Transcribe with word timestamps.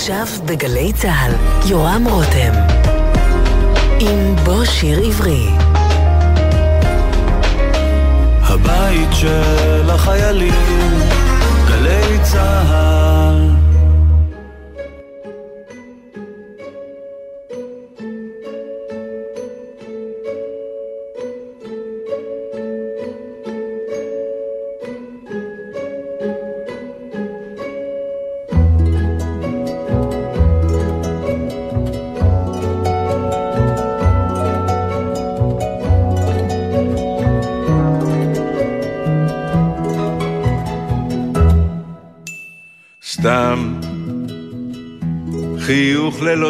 עכשיו 0.00 0.26
בגלי 0.46 0.92
צה"ל, 0.92 1.32
יורם 1.70 2.04
רותם. 2.10 2.52
עם 3.98 4.36
בוא 4.44 4.64
שיר 4.64 5.00
עברי. 5.06 5.48
הבית 8.42 9.08
של 9.12 9.90
החיילים, 9.90 11.00
גלי 11.68 12.18
צה"ל. 12.22 13.09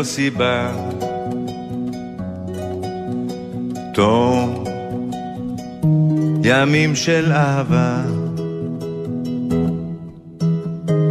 ללא 0.01 0.05
סיבה. 0.05 0.73
תום 3.95 4.65
ימים 6.43 6.97
של 6.97 7.33
אהבה. 7.33 8.03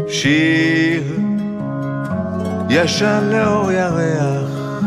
שיר 0.08 1.04
ישן 2.70 3.30
לאור 3.32 3.72
ירח 3.72 4.82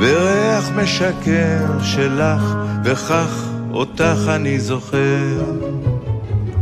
וריח 0.00 0.70
משקר 0.76 1.82
שלך 1.82 2.42
וכך 2.84 3.48
אותך 3.72 4.18
אני 4.28 4.60
זוכר. 4.60 5.44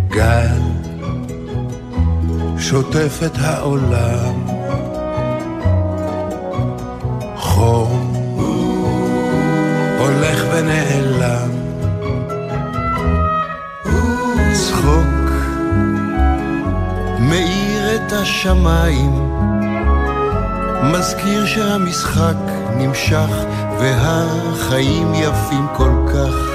גל 0.09 0.63
שוטף 2.59 3.21
את 3.27 3.39
העולם 3.41 4.48
את 18.09 18.13
השמיים. 18.13 19.13
מזכיר 20.83 21.47
שהמשחק 21.47 22.37
נמשך 22.77 23.31
והחיים 23.81 25.15
יפים 25.15 25.67
כל 25.77 25.91
כך 26.13 26.48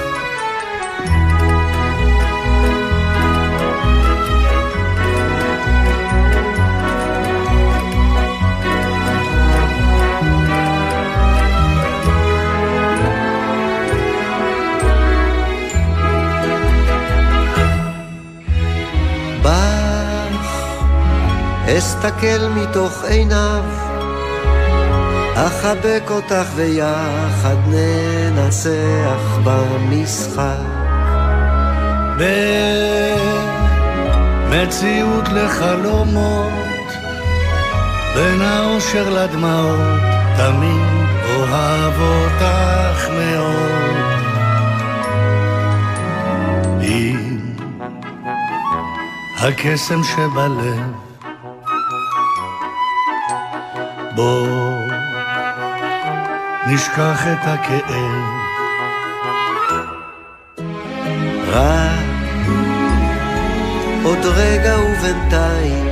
אסתכל 22.05 22.47
מתוך 22.55 23.03
עיניו, 23.03 23.63
אחבק 25.35 26.03
אותך 26.09 26.47
ויחד 26.55 27.55
ננצח 27.67 29.37
במשחק. 29.43 30.57
במציאות 34.49 35.29
לחלומות, 35.29 36.53
בין 38.15 38.41
האושר 38.41 39.09
לדמעות, 39.09 40.01
תמיד 40.37 41.07
אוהב 41.35 41.93
אותך 41.99 43.09
מאוד. 43.09 44.03
עם 46.81 47.39
הקסם 49.39 50.03
שבלב 50.03 51.12
בוא 54.15 54.77
נשכח 56.67 57.27
את 57.27 57.47
הכאב. 57.47 58.43
רק 61.47 62.03
עוד 64.03 64.25
רגע 64.25 64.75
ובינתיים 64.79 65.85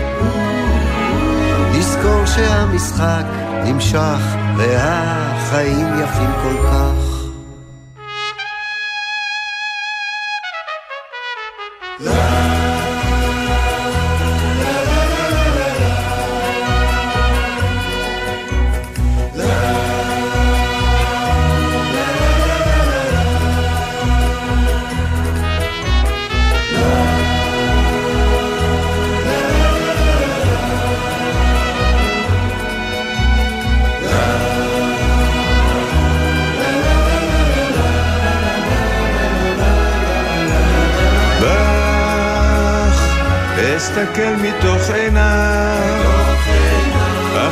נזכור 1.72 2.26
שהמשחק 2.26 3.26
נמשך 3.66 4.36
והחיים 4.58 5.88
יפים 6.04 6.32
כל 6.44 6.68
כך. 6.68 7.11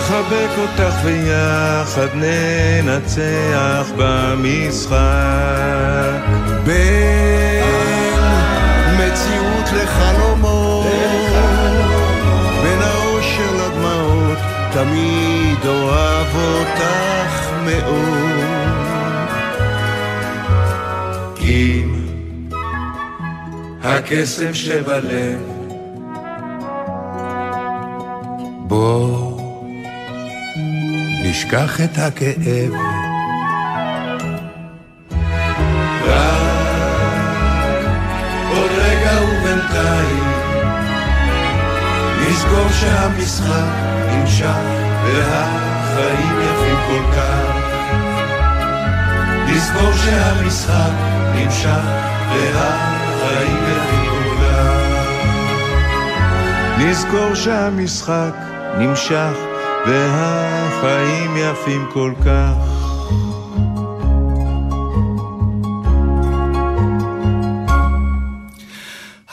אחבק 0.09 0.57
אותך 0.57 0.95
ויחד 1.03 2.07
ננצח 2.15 3.91
במשחק. 3.97 4.99
בין 6.63 7.63
מציאות 8.93 9.65
לחלומות, 9.73 10.87
בין 12.63 12.79
האושר 12.81 13.51
לדמעות, 13.55 14.37
תמיד 14.73 15.65
אוהב 15.65 16.35
אותך 16.35 17.49
מאוד. 17.65 18.49
עם 21.39 21.95
הקסם 23.83 24.53
שבלב 24.53 25.39
בוא 28.67 29.28
נשכח 31.29 31.81
את 31.81 31.97
הכאב. 31.97 32.73
רק 36.05 36.41
עוד 38.49 38.71
רגע 38.77 39.11
ובינתיים 39.23 40.23
נזכור 42.21 42.69
שהמשחק 42.69 43.73
נמשך 44.11 44.57
והחיים 45.05 46.39
יפים 46.41 46.77
כל 46.87 47.15
כך. 47.15 47.55
נזכור 49.47 49.93
שהמשחק 49.93 50.93
נמשך 51.35 51.85
והחיים 52.33 53.57
יפים 53.57 54.05
כל 54.09 54.35
כך. 54.41 54.79
נזכור 56.77 57.35
שהמשחק 57.35 58.33
נמשך 58.77 59.48
והחיים 59.85 61.37
יפים 61.37 61.85
כל 61.93 62.13
כך. 62.25 62.78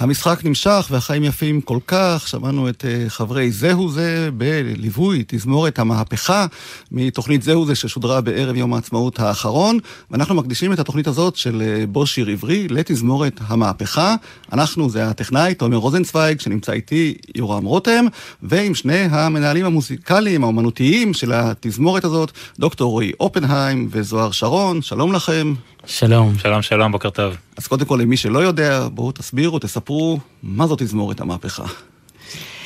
המשחק 0.07 0.45
נמשך 0.45 0.89
והחיים 0.91 1.25
יפים 1.25 1.61
כל 1.61 1.79
כך, 1.87 2.29
שמענו 2.29 2.69
את 2.69 2.85
אה, 2.85 3.05
חברי 3.09 3.51
זהו 3.51 3.89
זה 3.89 4.29
בליווי 4.37 5.25
תזמורת 5.27 5.79
המהפכה 5.79 6.47
מתוכנית 6.93 7.43
זהו 7.43 7.67
זה 7.67 7.75
ששודרה 7.75 8.21
בערב 8.21 8.57
יום 8.57 8.75
העצמאות 8.75 9.21
האחרון, 9.21 9.79
ואנחנו 10.11 10.35
מקדישים 10.35 10.73
את 10.73 10.79
התוכנית 10.79 11.07
הזאת 11.07 11.37
של 11.37 11.63
אה, 11.63 11.87
בו 11.87 12.07
שיר 12.07 12.29
עברי 12.29 12.69
לתזמורת 12.69 13.41
המהפכה. 13.47 14.15
אנחנו, 14.53 14.91
זה 14.91 15.09
הטכנאי 15.09 15.55
תומר 15.55 15.77
רוזנצוויג 15.77 16.41
שנמצא 16.41 16.73
איתי 16.73 17.15
יורם 17.35 17.65
רותם, 17.65 18.07
ועם 18.43 18.75
שני 18.75 19.09
המנהלים 19.11 19.67
המוזיקליים 19.67 20.45
האומנותיים 20.45 21.15
של 21.15 21.33
התזמורת 21.33 22.05
הזאת, 22.05 22.31
דוקטור 22.59 22.91
רועי 22.91 23.13
אופנהיים 23.21 23.89
וזוהר 23.91 24.31
שרון, 24.31 24.83
שלום 24.83 25.13
לכם. 25.13 25.55
שלום. 25.87 26.39
שלום, 26.39 26.63
שלום, 26.63 26.93
בוקר 26.93 27.11
טוב. 27.11 27.37
אז 27.57 27.67
קודם 27.67 27.87
כל, 27.87 27.99
למי 28.03 28.17
שלא 28.17 28.39
יודע, 28.39 28.89
בואו 28.93 29.13
תסבירו, 29.13 29.59
תספרו, 29.59 30.19
מה 30.43 30.67
זאת 30.67 30.83
תזמורת 30.83 31.21
המהפכה. 31.21 31.65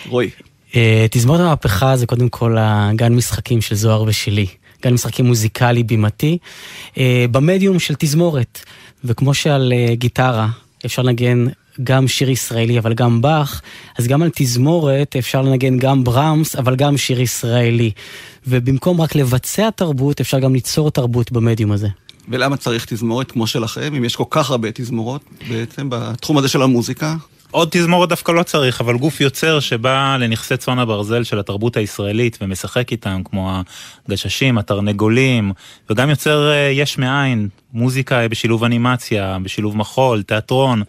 רועי. 0.08 0.31
Uh, 0.70 0.75
תזמורת 1.11 1.40
המהפכה 1.40 1.96
זה 1.96 2.06
קודם 2.06 2.28
כל 2.28 2.56
הגן 2.58 3.14
משחקים 3.14 3.61
של 3.61 3.75
זוהר 3.75 4.02
ושלי. 4.02 4.46
גן 4.82 4.94
משחקים 4.94 5.26
מוזיקלי 5.26 5.82
בימתי, 5.82 6.38
uh, 6.94 6.99
במדיום 7.31 7.78
של 7.78 7.94
תזמורת. 7.99 8.61
וכמו 9.05 9.34
שעל 9.34 9.73
uh, 9.73 9.94
גיטרה 9.94 10.49
אפשר 10.87 11.02
לנגן 11.02 11.46
גם 11.82 12.08
שיר 12.08 12.31
ישראלי 12.31 12.78
אבל 12.78 12.94
גם 12.94 13.23
באך, 13.23 13.62
אז 13.99 14.06
גם 14.06 14.23
על 14.23 14.31
תזמורת 14.34 15.16
אפשר 15.19 15.43
לנגן 15.43 15.78
גם 15.78 16.05
ברמס 16.05 16.56
אבל 16.56 16.76
גם 16.76 16.96
שיר 16.96 17.20
ישראלי. 17.20 17.90
ובמקום 18.46 19.00
רק 19.00 19.14
לבצע 19.14 19.70
תרבות, 19.70 20.20
אפשר 20.20 20.38
גם 20.38 20.55
ליצור 20.55 20.90
תרבות 20.90 21.32
במדיום 21.32 21.73
הזה. 21.73 21.88
ולמה 22.30 22.56
צריך 22.56 22.84
תזמורת 22.84 23.30
כמו 23.30 23.46
שלכם, 23.46 23.94
אם 23.94 24.04
יש 24.04 24.16
כל 24.16 24.24
כך 24.30 24.50
הרבה 24.50 24.68
תזמורות 24.74 25.22
בעצם 25.48 25.86
בתחום 25.90 26.38
הזה 26.38 26.48
של 26.48 26.62
המוזיקה? 26.62 27.14
עוד 27.50 27.68
תזמורת 27.70 28.08
דווקא 28.08 28.32
לא 28.32 28.42
צריך, 28.42 28.80
אבל 28.80 28.96
גוף 28.96 29.20
יוצר 29.20 29.60
שבא 29.60 30.16
לנכסי 30.20 30.56
צאן 30.56 30.78
הברזל 30.78 31.24
של 31.24 31.38
התרבות 31.38 31.76
הישראלית 31.76 32.38
ומשחק 32.40 32.92
איתם, 32.92 33.22
כמו 33.24 33.60
הגששים, 34.08 34.58
התרנגולים, 34.58 35.52
וגם 35.90 36.10
יוצר 36.10 36.50
אה, 36.50 36.56
יש 36.56 36.98
מאין, 36.98 37.48
מוזיקה 37.72 38.28
בשילוב 38.28 38.64
אנימציה, 38.64 39.38
בשילוב 39.42 39.76
מחול, 39.76 40.22
תיאטרון, 40.22 40.82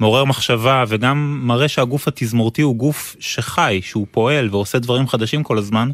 מעורר 0.00 0.24
מחשבה, 0.24 0.84
וגם 0.88 1.40
מראה 1.42 1.68
שהגוף 1.68 2.08
התזמורתי 2.08 2.62
הוא 2.62 2.76
גוף 2.76 3.16
שחי, 3.20 3.80
שהוא 3.84 4.06
פועל 4.10 4.48
ועושה 4.50 4.78
דברים 4.78 5.08
חדשים 5.08 5.42
כל 5.42 5.58
הזמן. 5.58 5.90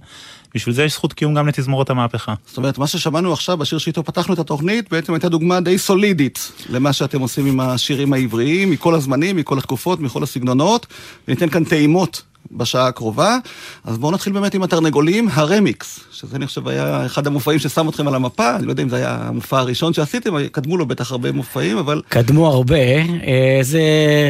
בשביל 0.56 0.74
זה 0.74 0.84
יש 0.84 0.92
זכות 0.92 1.12
קיום 1.12 1.34
גם 1.34 1.48
לתזמורת 1.48 1.90
המהפכה. 1.90 2.34
זאת 2.46 2.56
אומרת, 2.56 2.78
מה 2.78 2.86
ששמענו 2.86 3.32
עכשיו 3.32 3.56
בשיר 3.56 3.78
שאיתו 3.78 4.04
פתחנו 4.04 4.34
את 4.34 4.38
התוכנית, 4.38 4.90
בעצם 4.90 5.12
הייתה 5.12 5.28
דוגמה 5.28 5.60
די 5.60 5.78
סולידית 5.78 6.52
למה 6.68 6.92
שאתם 6.92 7.20
עושים 7.20 7.46
עם 7.46 7.60
השירים 7.60 8.12
העבריים, 8.12 8.70
מכל 8.70 8.94
הזמנים, 8.94 9.36
מכל 9.36 9.58
התקופות, 9.58 10.00
מכל 10.00 10.22
הסגנונות, 10.22 10.86
וניתן 11.28 11.48
כאן 11.48 11.64
טעימות 11.64 12.22
בשעה 12.52 12.86
הקרובה. 12.86 13.38
אז 13.84 13.98
בואו 13.98 14.12
נתחיל 14.12 14.32
באמת 14.32 14.54
עם 14.54 14.62
התרנגולים, 14.62 15.28
הרמיקס, 15.32 16.00
שזה 16.12 16.36
אני 16.36 16.46
חושב 16.46 16.68
היה 16.68 17.06
אחד 17.06 17.26
המופעים 17.26 17.58
ששם 17.58 17.88
אתכם 17.88 18.08
על 18.08 18.14
המפה, 18.14 18.56
אני 18.56 18.66
לא 18.66 18.72
יודע 18.72 18.82
אם 18.82 18.88
זה 18.88 18.96
היה 18.96 19.18
המופע 19.20 19.58
הראשון 19.58 19.92
שעשיתם, 19.92 20.34
קדמו 20.52 20.76
לו 20.76 20.86
בטח 20.86 21.12
הרבה 21.12 21.32
מופעים, 21.32 21.78
אבל... 21.78 22.02
קדמו 22.08 22.46
הרבה, 22.46 22.76
אה, 22.76 23.58
זה 23.62 23.80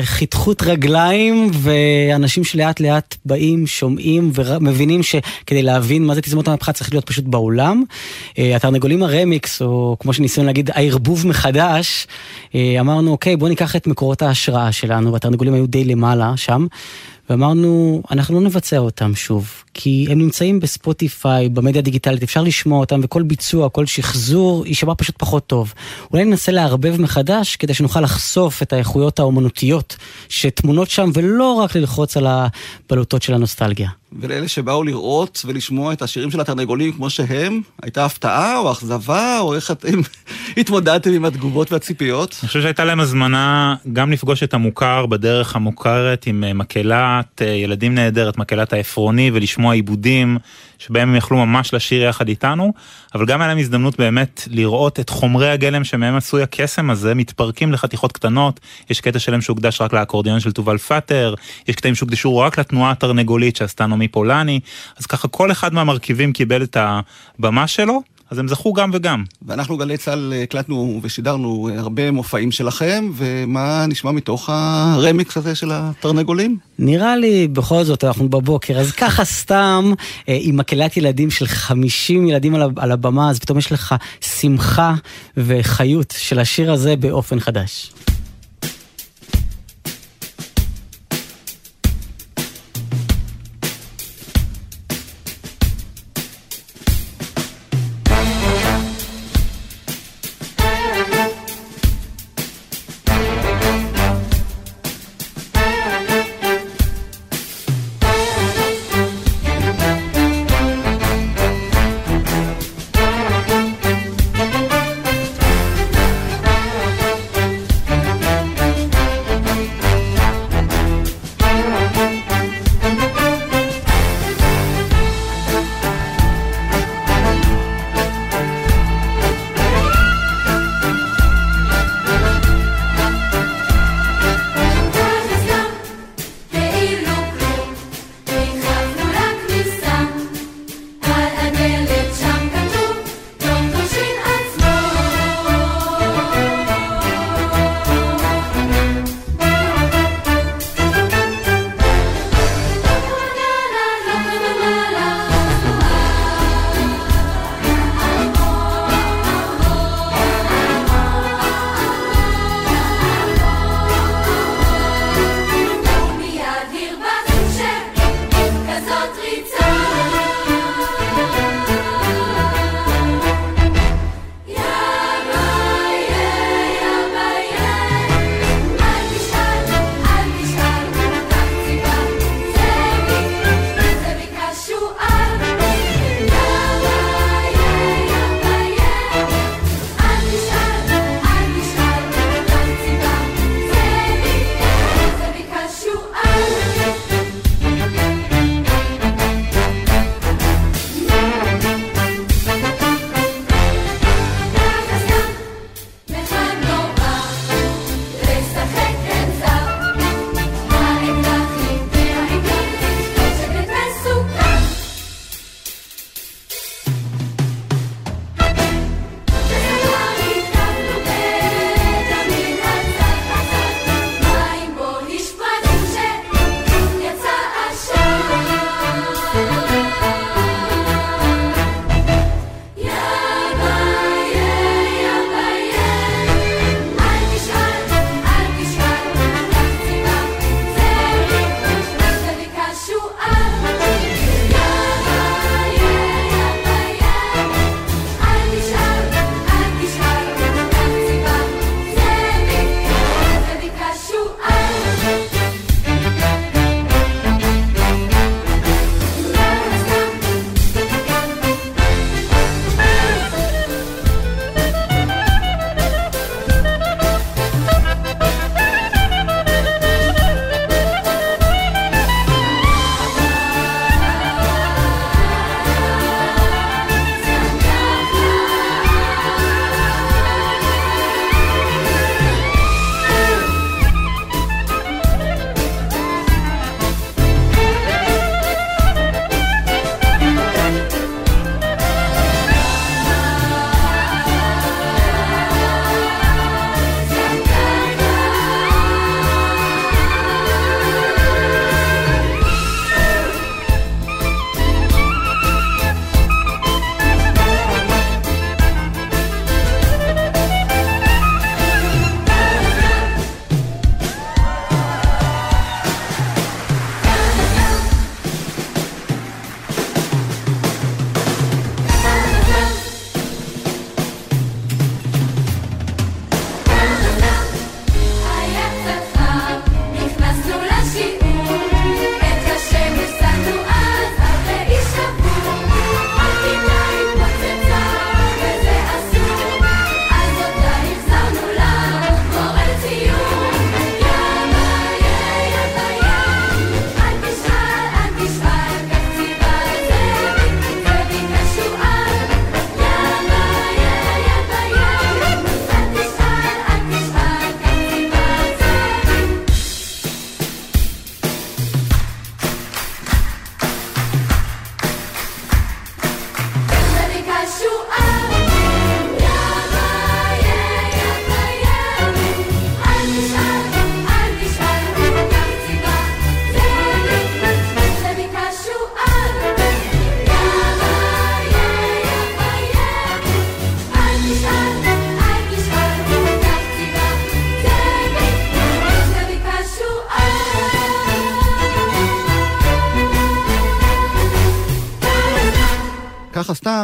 חתכות 0.03 0.63
רגליים, 0.63 1.51
ואנשים 1.53 2.45
שלאט 2.45 2.81
לאט 2.81 3.17
באים, 3.25 3.67
שומעים 3.67 4.31
ומבינים 4.35 5.03
שכדי 5.03 5.63
להבין 5.63 6.07
מה 6.07 6.15
זה 6.15 6.23
תזמות 6.23 6.49
המהפכה 6.49 6.73
צריך 6.73 6.93
להיות 6.93 7.07
פשוט 7.07 7.25
באולם. 7.25 7.83
אה, 8.39 8.57
התרנגולים 8.57 9.03
הרמיקס, 9.03 9.63
או 9.63 9.97
כמו 10.01 10.13
שניסינו 10.13 10.47
להגיד, 10.47 10.71
הערבוב 10.75 11.27
מחדש, 11.27 12.07
אה, 12.55 12.77
אמרנו, 12.81 13.11
אוקיי, 13.11 13.37
בואו 13.37 13.49
ניקח 13.49 13.77
את 13.77 13.87
מקורות 13.87 14.23
ההשראה 14.23 14.73
שלנו, 14.73 15.13
והתרנגולים 15.13 15.55
היו 15.55 15.67
די 15.67 15.85
למעלה 15.85 16.33
שם. 16.37 16.67
ואמרנו, 17.31 18.03
אנחנו 18.11 18.35
לא 18.35 18.47
נבצע 18.47 18.79
אותם 18.79 19.15
שוב, 19.15 19.53
כי 19.75 20.07
הם 20.11 20.19
נמצאים 20.19 20.61
בספוטיפיי, 20.61 21.49
במדיה 21.49 21.81
הדיגיטלית, 21.81 22.23
אפשר 22.23 22.43
לשמוע 22.43 22.81
אותם, 22.81 23.01
וכל 23.03 23.23
ביצוע, 23.23 23.69
כל 23.69 23.87
שחזור, 23.87 24.67
יישמע 24.67 24.93
פשוט 24.97 25.15
פחות 25.19 25.47
טוב. 25.47 25.75
אולי 26.13 26.25
ננסה 26.25 26.53
לערבב 26.53 27.01
מחדש, 27.01 27.57
כדי 27.57 27.75
שנוכל 27.75 28.01
לחשוף 28.01 28.63
את 28.63 28.73
האיכויות 28.73 29.19
האומנותיות 29.19 29.97
שטמונות 30.29 30.91
שם, 30.91 31.11
ולא 31.15 31.53
רק 31.53 31.77
ללחוץ 31.77 32.17
על 32.17 32.27
הבלוטות 32.27 33.23
של 33.23 33.35
הנוסטלגיה. 33.35 33.89
ולאלה 34.21 34.49
שבאו 34.49 34.85
לראות 34.85 35.43
ולשמוע 35.47 35.93
את 35.93 36.03
השירים 36.03 36.31
של 36.31 36.41
התרנגולים 36.41 36.93
כמו 36.93 37.11
שהם, 37.11 37.61
הייתה 37.83 38.05
הפתעה 38.05 38.59
או 38.59 38.73
אכזבה, 38.73 39.41
או 39.41 39.55
איך 39.55 39.71
אתם 39.71 40.01
התמודדתם 40.61 41.13
עם 41.13 41.25
התגובות 41.25 41.73
והציפיות? 41.73 42.37
אני 42.43 42.49
חושב 42.49 42.63
שהייתה 42.63 42.85
להם 42.85 43.01
הזמנה 43.01 43.75
גם 43.93 44.13
לפגוש 44.13 44.43
את 44.43 44.55
המוכר 44.55 45.07
בדרך 45.07 45.57
המוכרת 45.57 46.27
עם 46.27 46.45
אה, 46.45 46.53
מקהלת 46.53 47.43
אה, 47.43 47.47
ילדים 47.47 47.95
נהדרת, 47.95 48.39
מקהלת 48.39 48.73
העפרוני, 48.73 49.31
ולשמוע 49.35 49.75
עיבודים 49.75 50.39
שבהם 50.79 51.09
הם 51.09 51.17
יכלו 51.17 51.37
ממש 51.47 51.75
לשיר 51.75 52.03
יחד 52.03 52.29
איתנו, 52.29 52.73
אבל 53.15 53.27
גם 53.27 53.41
היה 53.41 53.49
להם 53.49 53.59
הזדמנות 53.59 53.99
באמת 53.99 54.43
לראות 54.51 55.01
את 55.01 55.11
חומרי 55.11 55.51
הגלם 55.51 55.85
שמהם 55.85 56.17
עשוי 56.17 56.43
הקסם 56.43 56.91
הזה 56.91 57.15
מתפרקים 57.15 57.73
לחתיכות 57.73 58.13
קטנות, 58.13 58.61
יש 58.91 59.01
קטע 59.01 59.19
שלם 59.19 59.41
שהוקדש 59.41 59.81
רק 59.81 59.93
לאקורדיון 59.93 60.41
של 60.41 60.53
תובל 60.53 60.79
פאטר, 60.79 61.35
יש 61.69 61.77
קטעים 61.77 61.95
שהוקדשו 61.95 62.37
רק 62.37 62.59
לתנועה 62.59 62.91
התרנגולית 62.91 63.57
שעשתה 63.57 63.87
נעמי 63.87 64.09
פולני, 64.09 64.61
אז 64.99 65.07
ככה 65.07 65.29
כל 65.29 65.53
אחד 65.53 65.75
מהמרכיבים 65.75 66.33
קיבל 66.33 66.63
את 66.63 66.77
הבמה 66.81 67.67
שלו. 67.67 68.16
אז 68.31 68.39
הם 68.39 68.49
זכו 68.49 68.73
גם 68.73 68.91
וגם. 68.95 69.25
ואנחנו 69.43 69.77
גלי 69.77 69.97
צה"ל 69.97 70.33
הקלטנו 70.43 71.01
ושידרנו 71.03 71.69
הרבה 71.77 72.11
מופעים 72.11 72.53
שלכם, 72.53 73.11
ומה 73.15 73.87
נשמע 73.87 74.11
מתוך 74.11 74.51
הרמיקס 74.53 75.37
הזה 75.37 75.55
של 75.55 75.71
התרנגולים? 75.73 76.59
נראה 76.79 77.17
לי 77.17 77.49
בכל 77.49 77.85
זאת 77.85 78.05
אנחנו 78.05 78.29
בבוקר, 78.29 78.79
אז 78.79 78.93
ככה 78.93 79.25
סתם 79.25 79.93
אה, 80.29 80.39
עם 80.41 80.57
מקהלת 80.57 80.97
ילדים 80.97 81.31
של 81.31 81.47
50 81.47 82.27
ילדים 82.27 82.55
על 82.77 82.93
הבמה, 82.93 83.31
אז 83.31 83.39
פתאום 83.39 83.59
יש 83.59 83.73
לך 83.73 83.95
שמחה 84.21 84.95
וחיות 85.37 86.15
של 86.19 86.39
השיר 86.39 86.73
הזה 86.73 86.97
באופן 86.97 87.41
חדש. 87.41 87.93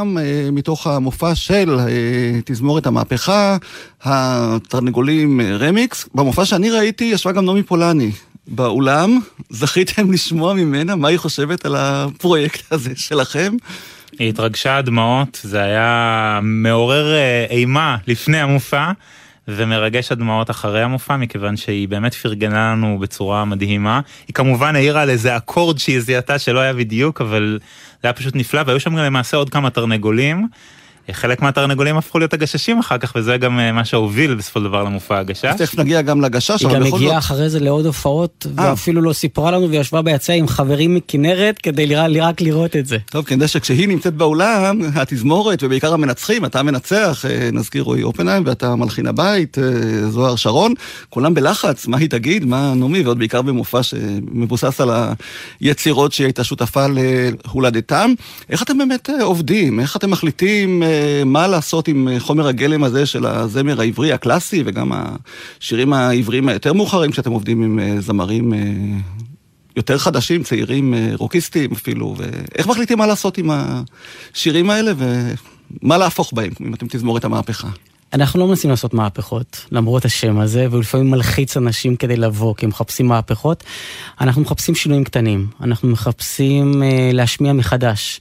סתם 0.02 0.18
אה, 0.18 0.49
מתוך 0.52 0.87
המופע 0.87 1.35
של 1.35 1.76
אה, 1.78 2.40
תזמורת 2.44 2.87
המהפכה, 2.87 3.56
התרנגולים 4.02 5.40
רמיקס. 5.40 6.09
במופע 6.14 6.44
שאני 6.44 6.71
ראיתי 6.71 7.04
ישבה 7.04 7.32
גם 7.32 7.44
נעמי 7.44 7.62
פולני 7.62 8.11
באולם. 8.47 9.18
זכיתם 9.50 10.12
לשמוע 10.12 10.54
ממנה 10.54 10.97
מה 10.97 11.09
היא 11.09 11.18
חושבת 11.18 11.64
על 11.64 11.76
הפרויקט 11.76 12.73
הזה 12.73 12.90
שלכם? 12.97 13.56
היא 14.18 14.28
התרגשה 14.28 14.78
עד 14.78 14.87
דמעות, 14.87 15.40
זה 15.42 15.62
היה 15.62 16.40
מעורר 16.42 17.14
אימה 17.50 17.97
לפני 18.06 18.40
המופע. 18.40 18.92
ומרגש 19.49 20.12
הדמעות 20.12 20.50
אחרי 20.50 20.82
המופע 20.82 21.16
מכיוון 21.16 21.56
שהיא 21.56 21.88
באמת 21.88 22.14
פרגנה 22.14 22.72
לנו 22.72 22.99
בצורה 22.99 23.44
מדהימה. 23.44 24.00
היא 24.26 24.34
כמובן 24.34 24.76
העירה 24.76 25.02
על 25.02 25.11
איזה 25.11 25.37
אקורד 25.37 25.78
שהיא 25.78 26.00
זיהתה 26.00 26.38
שלא 26.38 26.61
היה 26.61 26.72
בדיוק 26.72 27.20
אבל 27.20 27.58
זה 27.92 28.08
היה 28.08 28.12
פשוט 28.12 28.37
נפלא 28.37 28.62
והיו 28.66 28.80
שם 28.80 28.90
גם 28.90 29.04
למעשה 29.04 29.37
עוד 29.37 29.50
כמה 29.50 29.70
תרנגולים. 29.70 30.49
חלק 31.11 31.42
מהתרנגולים 31.42 31.97
הפכו 31.97 32.18
להיות 32.18 32.35
הגששים 32.35 32.78
אחר 32.78 32.99
כך 32.99 33.12
וזה 33.16 33.37
גם 33.37 33.61
אה, 33.61 33.73
מה 33.73 33.85
שהוביל 33.85 34.35
בסופו 34.35 34.61
של 34.61 34.64
דבר 34.64 34.82
למופע 34.82 35.18
הגשש. 35.18 35.44
אז 35.44 35.56
תכף 35.56 35.78
נגיע 35.78 36.02
גם 36.02 36.21
לגשש, 36.21 36.64
אבל 36.64 36.75
בכל 36.75 36.75
זאת... 36.75 36.82
היא 36.85 36.90
גם 36.90 36.97
הגיעה 36.97 37.18
אחרי 37.18 37.50
זה 37.50 37.61
לעוד 37.61 37.87
הופעות 37.87 38.47
אה. 38.59 38.71
ואפילו 38.71 39.02
לא 39.02 39.12
סיפרה 39.12 39.50
לנו 39.50 39.71
וישבה 39.71 40.02
ביציע 40.02 40.35
עם 40.35 40.49
חברים 40.49 40.94
מכנרת 40.94 41.59
כדי 41.59 41.94
רק 42.21 42.40
לראות 42.40 42.76
את 42.76 42.87
זה. 42.87 42.99
טוב, 43.11 43.25
כדי 43.25 43.49
שכשהיא 43.49 43.88
נמצאת 43.88 44.14
באולם, 44.14 44.80
התזמורת 44.94 45.62
ובעיקר 45.62 45.94
המנצחים, 45.94 46.44
אתה 46.44 46.62
מנצח, 46.62 47.25
אה, 47.28 47.49
נזכיר 47.52 47.82
רועי 47.82 48.02
אופנהיים 48.02 48.42
ואתה 48.47 48.76
מלחין 48.76 49.06
הבית, 49.06 49.59
זוהר 50.09 50.37
שרון, 50.37 50.75
כולם 51.09 51.35
בלחץ, 51.35 51.87
מה 51.87 51.99
היא 51.99 52.11
תגיד, 52.11 52.44
מה 52.44 52.73
נעמי, 52.76 53.02
ועוד 53.02 53.18
בעיקר 53.18 53.42
במופע 53.42 53.82
שמבוסס 53.82 54.80
על 54.80 54.90
היצירות 55.61 56.12
שהיא 56.12 56.25
הייתה 56.25 56.44
שותפה 56.44 56.87
להולדתם. 56.87 58.14
איך 58.50 58.62
אתם 58.62 58.78
באמת 58.78 59.11
עובדים? 59.21 59.80
איך 59.80 59.97
אתם 59.97 60.11
מחליטים 60.11 60.82
מה 61.26 61.46
לעשות 61.46 61.88
עם 61.88 62.08
חומר 62.18 62.46
הגלם 62.46 62.84
הזה 62.84 63.06
של 63.06 63.26
הזמר 63.26 63.80
העברי 63.80 64.12
הקלאסי 64.12 64.62
וגם 64.66 64.92
השירים 64.94 65.92
העבריים 65.92 66.49
היותר 66.49 66.72
מאוחרים 66.72 67.12
שאתם 67.12 67.32
עובדים 67.32 67.62
עם 67.62 67.78
אה, 67.78 68.00
זמרים 68.00 68.54
אה, 68.54 68.58
יותר 69.76 69.99
חדשים, 69.99 70.42
צעירים, 70.42 70.94
אה, 70.94 71.11
רוקיסטים 71.14 71.72
אפילו, 71.72 72.14
ואיך 72.18 72.66
מחליטים 72.66 72.99
מה 72.99 73.06
לעשות 73.06 73.38
עם 73.38 73.50
השירים 73.52 74.70
האלה 74.70 74.92
ומה 74.96 75.99
להפוך 75.99 76.32
בהם, 76.32 76.52
אם 76.66 76.75
אתם 76.75 76.87
תזמור 76.88 77.18
את 77.18 77.25
המהפכה. 77.25 77.68
אנחנו 78.12 78.40
לא 78.40 78.46
מנסים 78.46 78.70
לעשות 78.70 78.94
מהפכות, 78.94 79.66
למרות 79.72 80.04
השם 80.04 80.38
הזה, 80.38 80.66
והוא 80.70 80.80
לפעמים 80.80 81.11
מלחיץ 81.11 81.56
אנשים 81.56 81.96
כדי 81.96 82.16
לבוא, 82.16 82.54
כי 82.54 82.66
הם 82.66 82.70
מחפשים 82.70 83.06
מהפכות. 83.06 83.64
אנחנו 84.20 84.42
מחפשים 84.42 84.75
שינויים 84.75 85.04
קטנים, 85.04 85.46
אנחנו 85.61 85.88
מחפשים 85.88 86.82
אה, 86.82 87.11
להשמיע 87.12 87.52
מחדש. 87.52 88.20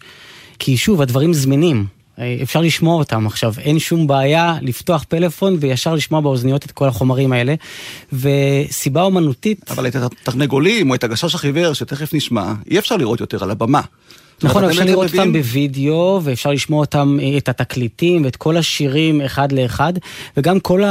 כי 0.59 0.77
שוב, 0.77 1.01
הדברים 1.01 1.33
זמינים. 1.33 1.85
אפשר 2.19 2.61
לשמוע 2.61 2.95
אותם 2.95 3.27
עכשיו, 3.27 3.53
אין 3.59 3.79
שום 3.79 4.07
בעיה 4.07 4.57
לפתוח 4.61 5.05
פלאפון 5.09 5.57
וישר 5.59 5.93
לשמוע 5.93 6.21
באוזניות 6.21 6.65
את 6.65 6.71
כל 6.71 6.87
החומרים 6.87 7.33
האלה. 7.33 7.55
וסיבה 8.13 9.01
אומנותית... 9.01 9.71
אבל 9.71 9.87
את 9.87 9.95
התרנגולים 9.95 10.89
או 10.89 10.95
את 10.95 11.03
הגשש 11.03 11.35
החיוור 11.35 11.73
שתכף 11.73 12.13
נשמע, 12.13 12.53
אי 12.71 12.79
אפשר 12.79 12.97
לראות 12.97 13.19
יותר 13.19 13.43
על 13.43 13.51
הבמה. 13.51 13.81
נכון, 14.43 14.63
אפשר 14.63 14.83
לראות 14.83 15.11
אותם 15.11 15.33
בווידאו, 15.33 16.19
ואפשר 16.23 16.51
לשמוע 16.51 16.79
אותם, 16.79 17.17
אה, 17.21 17.37
את 17.37 17.49
התקליטים, 17.49 18.25
ואת 18.25 18.35
כל 18.35 18.57
השירים 18.57 19.21
אחד 19.21 19.51
לאחד, 19.51 19.93
וגם 20.37 20.59
כל 20.59 20.81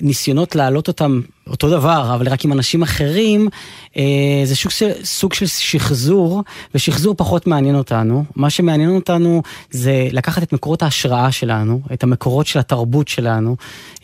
הניסיונות 0.00 0.54
להעלות 0.56 0.88
אותם 0.88 1.20
אותו 1.50 1.70
דבר, 1.70 2.14
אבל 2.14 2.28
רק 2.28 2.44
עם 2.44 2.52
אנשים 2.52 2.82
אחרים, 2.82 3.48
אה, 3.96 4.02
זה 4.44 4.56
של, 4.56 4.90
סוג 5.04 5.34
של 5.34 5.46
שחזור, 5.46 6.42
ושחזור 6.74 7.14
פחות 7.14 7.46
מעניין 7.46 7.74
אותנו. 7.74 8.24
מה 8.36 8.50
שמעניין 8.50 8.90
אותנו 8.90 9.42
זה 9.70 10.08
לקחת 10.12 10.42
את 10.42 10.52
מקורות 10.52 10.82
ההשראה 10.82 11.32
שלנו, 11.32 11.80
את 11.92 12.02
המקורות 12.02 12.46
של 12.46 12.58
התרבות 12.58 13.08
שלנו, 13.08 13.56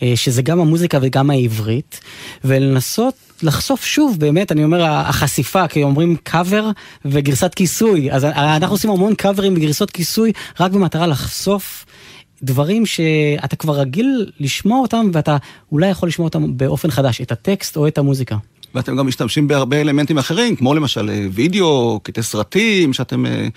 אה, 0.03 0.13
שזה 0.17 0.43
גם 0.43 0.61
המוזיקה 0.61 0.99
וגם 1.03 1.31
העברית, 1.31 2.01
ולנסות 2.45 3.15
לחשוף 3.43 3.85
שוב, 3.85 4.17
באמת, 4.19 4.53
אני 4.53 4.65
אומר, 4.65 4.85
החשיפה, 4.85 5.69
כי 5.69 5.83
אומרים 5.83 6.17
קאבר 6.23 6.71
וגרסת 7.05 7.55
כיסוי, 7.55 8.13
אז 8.13 8.25
אנחנו 8.25 8.75
עושים 8.75 8.91
המון 8.91 9.15
קאברים 9.15 9.55
וגרסות 9.57 9.91
כיסוי, 9.91 10.33
רק 10.61 10.71
במטרה 10.71 11.07
לחשוף 11.07 11.85
דברים 12.43 12.87
שאתה 12.87 13.57
כבר 13.57 13.81
רגיל 13.81 14.31
לשמוע 14.41 14.81
אותם, 14.81 15.11
ואתה 15.13 15.37
אולי 15.73 15.89
יכול 15.89 16.09
לשמוע 16.09 16.25
אותם 16.25 16.57
באופן 16.57 16.91
חדש, 16.91 17.21
את 17.21 17.33
הטקסט 17.33 17.77
או 17.77 17.87
את 17.87 17.99
המוזיקה. 17.99 18.37
ואתם 18.75 18.97
גם 18.97 19.07
משתמשים 19.07 19.49
בהרבה 19.49 19.81
אלמנטים 19.81 20.19
אחרים, 20.19 20.57
כמו 20.57 20.75
למשל 20.75 21.11
אה, 21.11 21.27
וידאו, 21.33 22.01
קטעי 22.03 22.23
סרטים, 22.23 22.93
שאתם 22.93 23.27
אה, 23.27 23.49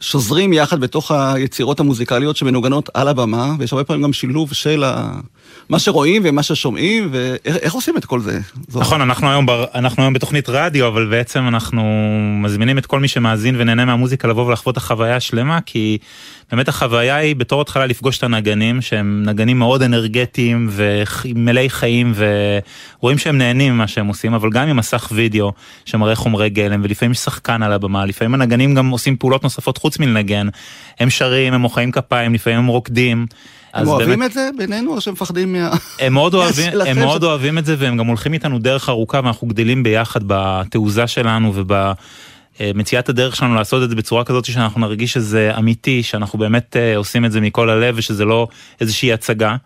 שוזרים 0.00 0.52
יחד 0.52 0.80
בתוך 0.80 1.10
היצירות 1.10 1.80
המוזיקליות 1.80 2.36
שמנוגנות 2.36 2.90
על 2.94 3.08
הבמה, 3.08 3.54
ויש 3.58 3.72
הרבה 3.72 3.84
פעמים 3.84 4.02
גם 4.02 4.12
שילוב 4.12 4.52
של 4.52 4.84
ה... 4.84 5.12
מה 5.68 5.78
שרואים 5.78 6.22
ומה 6.24 6.42
ששומעים, 6.42 7.08
ואיך 7.12 7.72
עושים 7.72 7.96
את 7.96 8.04
כל 8.04 8.20
זה? 8.20 8.40
נכון, 8.74 9.00
אנחנו 9.00 9.30
היום, 9.30 9.46
בר, 9.46 9.64
אנחנו 9.74 10.02
היום 10.02 10.12
בתוכנית 10.12 10.48
רדיו, 10.48 10.88
אבל 10.88 11.06
בעצם 11.10 11.48
אנחנו 11.48 11.82
מזמינים 12.42 12.78
את 12.78 12.86
כל 12.86 13.00
מי 13.00 13.08
שמאזין 13.08 13.54
ונהנה 13.58 13.84
מהמוזיקה 13.84 14.28
לבוא 14.28 14.46
ולחוות 14.46 14.72
את 14.72 14.76
החוויה 14.76 15.16
השלמה, 15.16 15.60
כי 15.66 15.98
באמת 16.52 16.68
החוויה 16.68 17.16
היא 17.16 17.36
בתור 17.36 17.60
התחלה 17.60 17.86
לפגוש 17.86 18.18
את 18.18 18.22
הנגנים, 18.22 18.80
שהם 18.80 19.22
נגנים 19.26 19.58
מאוד 19.58 19.82
אנרגטיים 19.82 20.68
ומלאי 20.70 21.70
חיים, 21.70 22.12
ורואים 22.16 23.18
שהם 23.18 23.38
נהנים 23.38 23.74
ממה 23.74 23.88
שהם 23.88 24.06
עושים, 24.06 24.34
אבל 24.34 24.50
גם 24.50 24.68
עם 24.68 24.76
מסך 24.76 25.08
וידאו 25.12 25.52
שמראה 25.84 26.14
חומרי 26.14 26.50
גלם, 26.50 26.80
ולפעמים 26.84 27.12
יש 27.12 27.18
שחקן 27.18 27.62
על 27.62 27.72
הבמה, 27.72 28.06
לפעמים 28.06 28.34
הנגנים 28.34 28.74
גם 28.74 28.90
עושים 28.90 29.16
פעולות 29.16 29.42
נוספות 29.42 29.78
חוץ 29.78 29.98
מלנגן, 29.98 30.48
הם 31.00 31.10
שרים, 31.10 31.54
הם 31.54 31.60
מוחאים 31.60 31.92
כפיים, 31.92 32.34
לפעמים 32.34 32.58
הם 32.58 32.66
רוקדים. 32.66 33.26
הם 33.74 33.88
אוהבים 33.88 34.08
באמת, 34.08 34.30
את 34.30 34.34
זה 34.34 34.50
בינינו 34.58 34.94
או 34.94 35.00
שהם 35.00 35.14
מפחדים 35.14 35.52
מה... 35.52 35.70
הם 36.00 36.12
מאוד, 36.12 36.34
אוהבים, 36.38 36.72
הם 36.86 36.98
מאוד 36.98 37.24
אוהבים 37.24 37.58
את 37.58 37.66
זה 37.66 37.76
והם 37.78 37.96
גם 37.96 38.06
הולכים 38.06 38.32
איתנו 38.32 38.58
דרך 38.58 38.88
ארוכה 38.88 39.20
ואנחנו 39.24 39.46
גדלים 39.46 39.82
ביחד 39.82 40.20
בתעוזה 40.26 41.06
שלנו 41.06 41.52
ובמציאת 42.60 43.08
הדרך 43.08 43.36
שלנו 43.36 43.54
לעשות 43.54 43.82
את 43.82 43.90
זה 43.90 43.96
בצורה 43.96 44.24
כזאת 44.24 44.44
שאנחנו 44.44 44.80
נרגיש 44.80 45.12
שזה 45.12 45.52
אמיתי, 45.58 46.02
שאנחנו 46.02 46.38
באמת 46.38 46.76
אה, 46.76 46.96
עושים 46.96 47.24
את 47.24 47.32
זה 47.32 47.40
מכל 47.40 47.70
הלב 47.70 47.94
ושזה 47.98 48.24
לא 48.24 48.48
איזושהי 48.80 49.12
הצגה. 49.12 49.56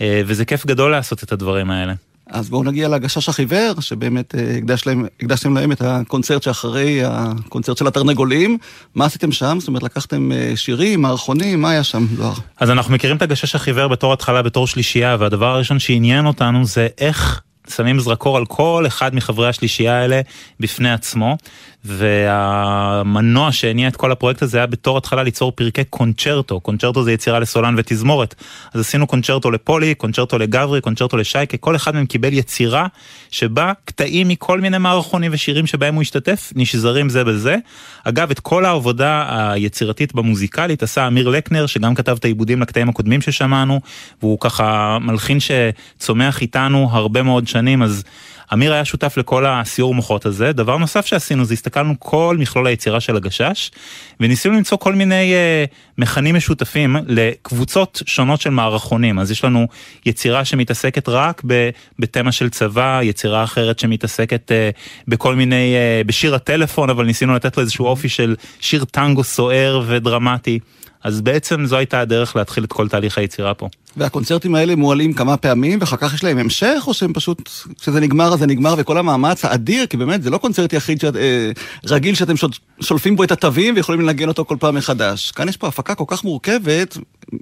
אה, 0.00 0.22
וזה 0.26 0.44
כיף 0.44 0.66
גדול 0.66 0.90
לעשות 0.90 1.22
את 1.22 1.32
הדברים 1.32 1.70
האלה. 1.70 1.94
אז 2.30 2.50
בואו 2.50 2.62
נגיע 2.62 2.88
לגשש 2.88 3.28
החיוור, 3.28 3.80
שבאמת 3.80 4.34
אה, 4.34 4.56
הקדש 4.56 4.86
להם, 4.86 5.04
הקדשתם 5.20 5.54
להם 5.54 5.72
את 5.72 5.82
הקונצרט 5.82 6.42
שאחרי 6.42 7.00
הקונצרט 7.04 7.76
של 7.76 7.86
התרנגולים. 7.86 8.58
מה 8.94 9.04
עשיתם 9.04 9.32
שם? 9.32 9.56
זאת 9.60 9.68
אומרת, 9.68 9.82
לקחתם 9.82 10.32
אה, 10.32 10.52
שירים, 10.56 11.02
מערכונים, 11.02 11.60
מה 11.60 11.70
היה 11.70 11.82
שם, 11.82 12.06
זוהר? 12.16 12.34
אז 12.58 12.70
אנחנו 12.70 12.94
מכירים 12.94 13.16
את 13.16 13.22
הגשש 13.22 13.54
החיוור 13.54 13.88
בתור 13.88 14.12
התחלה, 14.12 14.42
בתור 14.42 14.66
שלישייה, 14.66 15.16
והדבר 15.18 15.46
הראשון 15.46 15.78
שעניין 15.78 16.26
אותנו 16.26 16.64
זה 16.64 16.88
איך 16.98 17.40
שמים 17.76 18.00
זרקור 18.00 18.36
על 18.36 18.46
כל 18.46 18.84
אחד 18.86 19.14
מחברי 19.14 19.48
השלישייה 19.48 20.00
האלה 20.00 20.20
בפני 20.60 20.92
עצמו. 20.92 21.36
והמנוע 21.88 23.52
שהניע 23.52 23.88
את 23.88 23.96
כל 23.96 24.12
הפרויקט 24.12 24.42
הזה 24.42 24.58
היה 24.58 24.66
בתור 24.66 24.98
התחלה 24.98 25.22
ליצור 25.22 25.52
פרקי 25.52 25.84
קונצ'רטו, 25.84 26.60
קונצ'רטו 26.60 27.04
זה 27.04 27.12
יצירה 27.12 27.38
לסולן 27.38 27.74
ותזמורת, 27.78 28.34
אז 28.74 28.80
עשינו 28.80 29.06
קונצ'רטו 29.06 29.50
לפולי, 29.50 29.94
קונצ'רטו 29.94 30.38
לגברי, 30.38 30.80
קונצ'רטו 30.80 31.16
לשייקה, 31.16 31.56
כל 31.56 31.76
אחד 31.76 31.94
מהם 31.94 32.06
קיבל 32.06 32.32
יצירה 32.32 32.86
שבה 33.30 33.72
קטעים 33.84 34.28
מכל 34.28 34.60
מיני 34.60 34.78
מערכונים 34.78 35.30
ושירים 35.34 35.66
שבהם 35.66 35.94
הוא 35.94 36.02
השתתף, 36.02 36.52
נשזרים 36.56 37.08
זה 37.08 37.24
בזה. 37.24 37.56
אגב, 38.04 38.30
את 38.30 38.40
כל 38.40 38.64
העבודה 38.64 39.24
היצירתית 39.52 40.14
במוזיקלית 40.14 40.82
עשה 40.82 41.06
אמיר 41.06 41.28
לקנר, 41.28 41.66
שגם 41.66 41.94
כתב 41.94 42.16
את 42.18 42.24
העיבודים 42.24 42.62
לקטעים 42.62 42.88
הקודמים 42.88 43.20
ששמענו, 43.20 43.80
והוא 44.22 44.38
ככה 44.40 44.98
מלחין 45.00 45.38
שצומח 45.40 46.40
איתנו 46.40 46.88
הרבה 46.92 47.22
מאוד 47.22 47.48
שנים, 47.48 47.82
אז 47.82 48.04
אמיר 48.52 48.72
היה 48.72 48.84
שותף 48.84 49.16
לכל 49.16 49.46
הסיור 49.46 49.94
מוחות 49.94 50.26
הזה. 50.26 50.52
דבר 50.52 50.76
נוסף 50.76 51.06
שעשינו 51.06 51.44
זה 51.44 51.54
הסתכלנו 51.54 51.94
כל 51.98 52.36
מכלול 52.38 52.66
היצירה 52.66 53.00
של 53.00 53.16
הגשש, 53.16 53.70
וניסינו 54.20 54.54
למצוא 54.54 54.78
כל 54.78 54.94
מיני 54.94 55.34
uh, 55.34 55.74
מכנים 55.98 56.34
משותפים 56.34 56.96
לקבוצות 57.06 58.02
שונות 58.06 58.40
של 58.40 58.50
מערכונים. 58.50 59.18
אז 59.18 59.30
יש 59.30 59.44
לנו 59.44 59.66
יצירה 60.06 60.44
שמתעסקת 60.44 61.08
רק 61.08 61.42
בתמה 61.98 62.32
של 62.32 62.50
צבא, 62.50 63.00
יצירה 63.02 63.44
אחרת 63.44 63.78
שמתעסקת 63.78 64.50
uh, 64.50 64.78
בכל 65.08 65.34
מיני, 65.34 65.74
uh, 65.74 66.06
בשיר 66.06 66.34
הטלפון, 66.34 66.90
אבל 66.90 67.04
ניסינו 67.04 67.34
לתת 67.34 67.56
לו 67.56 67.60
איזשהו 67.60 67.86
אופי 67.86 68.08
של 68.08 68.36
שיר 68.60 68.84
טנגו 68.84 69.24
סוער 69.24 69.82
ודרמטי. 69.86 70.58
אז 71.04 71.20
בעצם 71.20 71.66
זו 71.66 71.76
הייתה 71.76 72.00
הדרך 72.00 72.36
להתחיל 72.36 72.64
את 72.64 72.72
כל 72.72 72.88
תהליך 72.88 73.18
היצירה 73.18 73.54
פה. 73.54 73.68
והקונצרטים 73.96 74.54
האלה 74.54 74.76
מועלים 74.76 75.12
כמה 75.12 75.36
פעמים, 75.36 75.78
ואחר 75.80 75.96
כך 75.96 76.14
יש 76.14 76.24
להם 76.24 76.38
המשך, 76.38 76.84
או 76.86 76.94
שהם 76.94 77.12
פשוט, 77.12 77.50
כשזה 77.80 78.00
נגמר 78.00 78.32
אז 78.32 78.38
זה 78.38 78.46
נגמר, 78.46 78.74
וכל 78.78 78.98
המאמץ 78.98 79.44
האדיר, 79.44 79.86
כי 79.86 79.96
באמת 79.96 80.22
זה 80.22 80.30
לא 80.30 80.38
קונצרט 80.38 80.72
יחיד 80.72 81.00
שאת, 81.00 81.16
אה, 81.16 81.50
רגיל 81.86 82.14
שאתם 82.14 82.34
שולפים 82.80 83.16
בו 83.16 83.24
את 83.24 83.32
התווים 83.32 83.74
ויכולים 83.76 84.00
לנגן 84.00 84.28
אותו 84.28 84.44
כל 84.44 84.56
פעם 84.60 84.74
מחדש. 84.74 85.30
כאן 85.30 85.48
יש 85.48 85.56
פה 85.56 85.68
הפקה 85.68 85.94
כל 85.94 86.04
כך 86.06 86.24
מורכבת, 86.24 86.96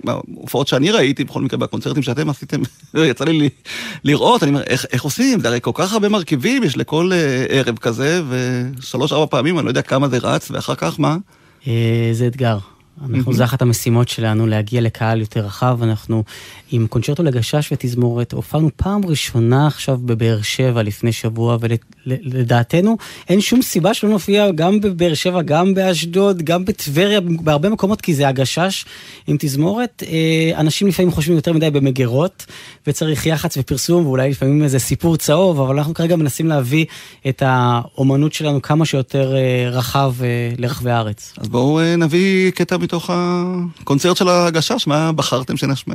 בהופעות 0.04 0.68
שאני 0.68 0.90
ראיתי, 0.90 1.24
בכל 1.24 1.42
מקרה 1.42 1.58
בקונצרטים 1.58 2.02
שאתם 2.02 2.30
עשיתם, 2.30 2.60
יצא 2.94 3.24
לי 3.24 3.48
לראות, 4.04 4.42
אני 4.42 4.50
אומר, 4.50 4.62
איך, 4.62 4.86
איך 4.92 5.02
עושים? 5.02 5.40
זה 5.40 5.48
הרי 5.48 5.58
כל 5.62 5.70
כך 5.74 5.92
הרבה 5.92 6.08
מרכיבים 6.08 6.62
יש 6.62 6.76
לכל 6.76 7.10
אה, 7.12 7.46
ערב 7.48 7.78
כזה, 7.78 8.22
ושלוש-ארבע 8.28 9.26
פעמים, 9.26 9.58
אני 9.58 9.64
לא 9.64 9.70
יודע 9.70 9.82
כמה 9.82 10.08
זה 10.08 10.18
רץ, 10.22 10.50
ואחר 10.50 10.74
כך 10.74 11.00
מה? 11.00 11.16
אה, 11.68 12.10
זה 12.12 12.26
אתגר. 12.26 12.58
אנחנו, 13.04 13.32
זה 13.32 13.44
אחת 13.44 13.62
המשימות 13.62 14.08
שלנו, 14.08 14.46
להגיע 14.46 14.80
לקהל 14.80 15.20
יותר 15.20 15.40
רחב. 15.40 15.78
אנחנו 15.82 16.24
עם 16.70 16.86
קונצ'רטו 16.86 17.22
לגשש 17.22 17.72
ותזמורת, 17.72 18.32
הופענו 18.32 18.70
פעם 18.76 19.06
ראשונה 19.06 19.66
עכשיו 19.66 19.98
בבאר 20.04 20.42
שבע 20.42 20.82
לפני 20.82 21.12
שבוע, 21.12 21.56
ולדעתנו 21.60 22.96
אין 23.28 23.40
שום 23.40 23.62
סיבה 23.62 23.94
שלא 23.94 24.10
נופיע 24.10 24.50
גם 24.50 24.80
בבאר 24.80 25.14
שבע, 25.14 25.42
גם 25.42 25.74
באשדוד, 25.74 26.42
גם 26.42 26.64
בטבריה, 26.64 27.20
בהרבה 27.20 27.68
מקומות, 27.68 28.00
כי 28.00 28.14
זה 28.14 28.28
הגשש 28.28 28.84
עם 29.26 29.36
תזמורת. 29.38 30.02
אה, 30.06 30.60
אנשים 30.60 30.88
לפעמים 30.88 31.12
חושבים 31.12 31.36
יותר 31.36 31.52
מדי 31.52 31.70
במגירות, 31.70 32.46
וצריך 32.86 33.26
יח"צ 33.26 33.56
ופרסום, 33.56 34.06
ואולי 34.06 34.30
לפעמים 34.30 34.62
איזה 34.62 34.78
סיפור 34.78 35.16
צהוב, 35.16 35.60
אבל 35.60 35.78
אנחנו 35.78 35.94
כרגע 35.94 36.16
מנסים 36.16 36.46
להביא 36.46 36.84
את 37.28 37.42
האומנות 37.46 38.32
שלנו 38.32 38.62
כמה 38.62 38.84
שיותר 38.84 39.36
אה, 39.36 39.70
רחב 39.70 40.14
אה, 40.22 40.50
לרחבי 40.58 40.90
הארץ. 40.90 41.32
אז 41.38 41.48
בואו 41.48 41.96
נביא 41.98 42.50
קטע 42.50 42.76
מתוך 42.86 43.10
הקונצרט 43.12 44.16
של 44.16 44.28
הגשש, 44.28 44.86
מה 44.86 45.12
בחרתם 45.12 45.56
שנשמע? 45.56 45.94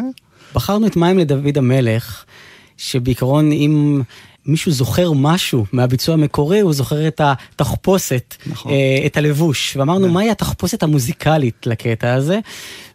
בחרנו 0.56 0.88
את 0.88 0.96
מים 0.96 1.20
לדוד 1.20 1.58
המלך, 1.58 2.24
שבעיקרון 2.78 3.52
אם 3.52 4.02
מישהו 4.46 4.72
זוכר 4.72 5.12
משהו 5.12 5.66
מהביצוע 5.72 6.14
המקורי, 6.14 6.60
הוא 6.60 6.74
זוכר 6.74 7.08
את 7.08 7.22
התחפושת, 7.24 8.36
נכון. 8.46 8.72
אה, 8.72 9.06
את 9.06 9.18
הלבוש. 9.18 9.78
ואמרנו, 9.78 10.08
כן. 10.08 10.14
מהי 10.14 10.30
התחפושת 10.30 10.84
המוזיקלית 10.84 11.68
לקטע 11.68 12.14
הזה? 12.14 12.40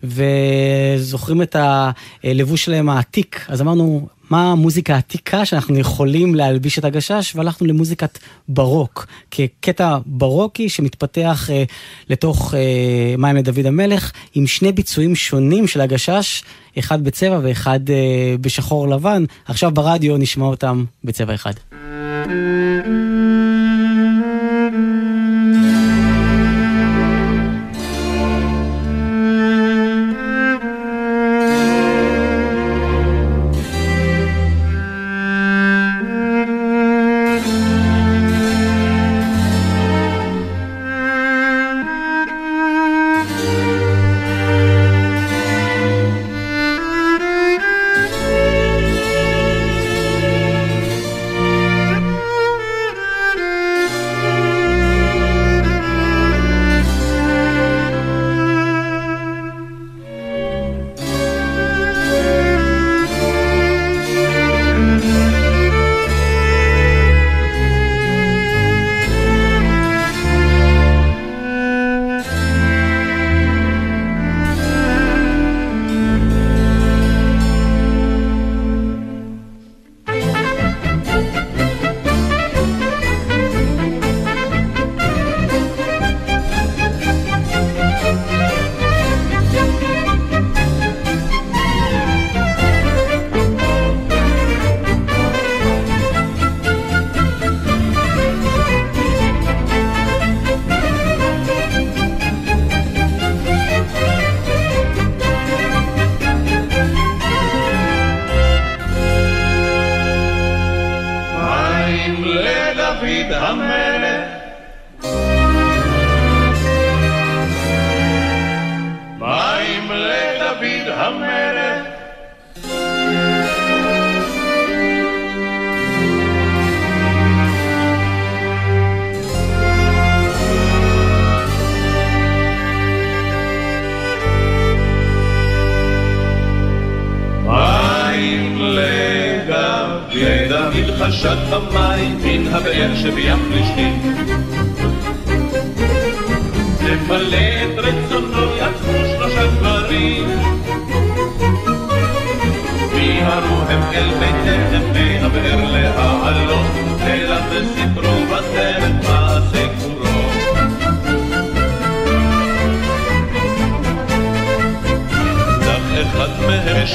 וזוכרים 0.03 1.43
את 1.43 1.57
הלבוש 1.59 2.65
שלהם 2.65 2.89
העתיק, 2.89 3.47
אז 3.49 3.61
אמרנו, 3.61 4.09
מה 4.31 4.53
המוזיקה 4.53 4.95
העתיקה 4.95 5.45
שאנחנו 5.45 5.79
יכולים 5.79 6.35
להלביש 6.35 6.79
את 6.79 6.85
הגשש, 6.85 7.37
והלכנו 7.37 7.67
למוזיקת 7.67 8.19
ברוק, 8.49 9.07
כקטע 9.31 9.99
ברוקי 10.07 10.69
שמתפתח 10.69 11.51
אה, 11.51 11.65
לתוך 12.11 12.55
אה, 12.55 13.15
מים 13.19 13.37
לדוד 13.37 13.67
המלך, 13.67 14.13
עם 14.35 14.47
שני 14.47 14.73
ביצועים 14.73 15.15
שונים 15.15 15.67
של 15.67 15.81
הגשש, 15.81 16.43
אחד 16.79 17.05
בצבע 17.05 17.41
ואחד 17.43 17.91
אה, 17.91 18.35
בשחור 18.41 18.89
לבן. 18.89 19.25
עכשיו 19.47 19.71
ברדיו 19.71 20.17
נשמע 20.17 20.45
אותם 20.45 20.85
בצבע 21.05 21.35
אחד. 21.35 21.53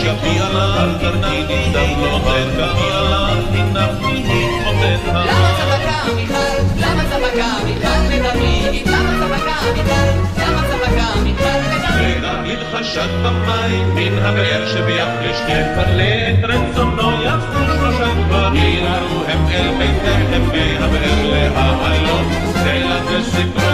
שבי 0.01 0.39
עליו 0.39 0.71
חשד 12.81 13.09
במים 13.23 13.95
מן 13.95 14.17
הבאר 14.19 14.67
שביחליש 14.67 15.37
תפלא 15.37 16.03
את 16.29 16.43
רצונו 16.43 17.11
יפסו 17.23 17.65
שלושה 17.65 18.13
גברים. 18.13 18.83
יראו 18.83 19.23
הם 19.27 19.47
אל 19.51 19.69
ביתיהם 19.77 20.41
מהבאר 20.41 21.29
להעלות, 21.31 22.27
סלע 22.53 23.19
וסיפרה 23.19 23.70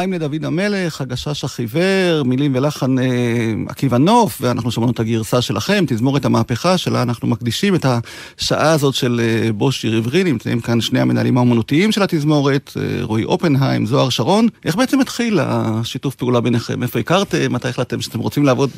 מים 0.00 0.12
לדוד 0.12 0.44
המלך, 0.44 1.00
הגשש 1.00 1.44
החיוור, 1.44 2.22
מילים 2.24 2.54
ולחן 2.54 2.98
אה, 2.98 3.04
עקיבא 3.68 3.98
נוף, 3.98 4.38
ואנחנו 4.40 4.70
שמענו 4.70 4.92
את 4.92 5.00
הגרסה 5.00 5.42
שלכם, 5.42 5.84
תזמורת 5.86 6.24
המהפכה, 6.24 6.78
שלה 6.78 7.02
אנחנו 7.02 7.28
מקדישים 7.28 7.74
את 7.74 7.86
השעה 8.38 8.72
הזאת 8.72 8.94
של 8.94 9.20
אה, 9.22 9.52
בוש 9.52 9.80
שיר 9.80 9.96
עברי, 9.96 10.24
נמצאים 10.24 10.60
כאן 10.60 10.80
שני 10.80 11.00
המנהלים 11.00 11.36
האומנותיים 11.36 11.92
של 11.92 12.02
התזמורת, 12.02 12.72
אה, 12.76 12.82
רועי 13.02 13.24
אופנהיים, 13.24 13.86
זוהר 13.86 14.08
שרון. 14.08 14.48
איך 14.64 14.76
בעצם 14.76 15.00
התחיל 15.00 15.40
השיתוף 15.42 16.14
פעולה 16.14 16.40
ביניכם? 16.40 16.82
איפה 16.82 16.98
הכרתם? 16.98 17.52
מתי 17.52 17.68
החלטתם 17.68 18.00
שאתם 18.00 18.18
רוצים 18.18 18.44
לעבוד 18.44 18.70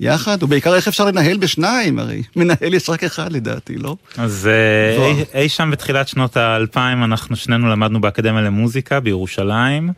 יחד? 0.00 0.42
ובעיקר 0.42 0.74
איך 0.74 0.88
אפשר 0.88 1.04
לנהל 1.04 1.36
בשניים? 1.36 1.98
הרי 1.98 2.22
מנהל 2.36 2.74
יש 2.74 2.88
רק 2.88 3.04
אחד 3.04 3.32
לדעתי, 3.32 3.76
לא? 3.76 3.96
אז 4.16 4.48
אה, 4.52 5.06
אי, 5.06 5.24
אי 5.40 5.48
שם 5.48 5.70
בתחילת 5.72 6.08
שנות 6.08 6.36
האלפיים 6.36 7.04
אנחנו 7.04 7.36
שנינו 7.36 7.68
למדנו 7.68 8.00
באקדמיה 8.00 8.42
למוזיקה 8.42 9.00
בירושלים. 9.00 9.92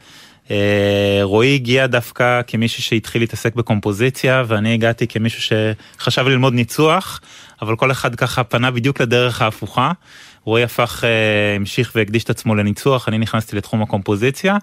אה, 0.50 1.20
רועי 1.22 1.54
הגיע 1.54 1.86
דווקא 1.86 2.40
כמישהו 2.46 2.82
שהתחיל 2.82 3.22
להתעסק 3.22 3.54
בקומפוזיציה 3.54 4.42
ואני 4.46 4.74
הגעתי 4.74 5.06
כמישהו 5.06 5.42
שחשב 5.98 6.26
ללמוד 6.26 6.54
ניצוח 6.54 7.20
אבל 7.62 7.76
כל 7.76 7.90
אחד 7.90 8.14
ככה 8.14 8.44
פנה 8.44 8.70
בדיוק 8.70 9.00
לדרך 9.00 9.42
ההפוכה. 9.42 9.92
רועי 10.48 10.62
הפך, 10.62 11.04
אה, 11.04 11.56
המשיך 11.56 11.92
והקדיש 11.94 12.24
את 12.24 12.30
עצמו 12.30 12.54
לניצוח, 12.54 13.08
אני 13.08 13.18
נכנסתי 13.18 13.56
לתחום 13.56 13.82
הקומפוזיציה, 13.82 14.56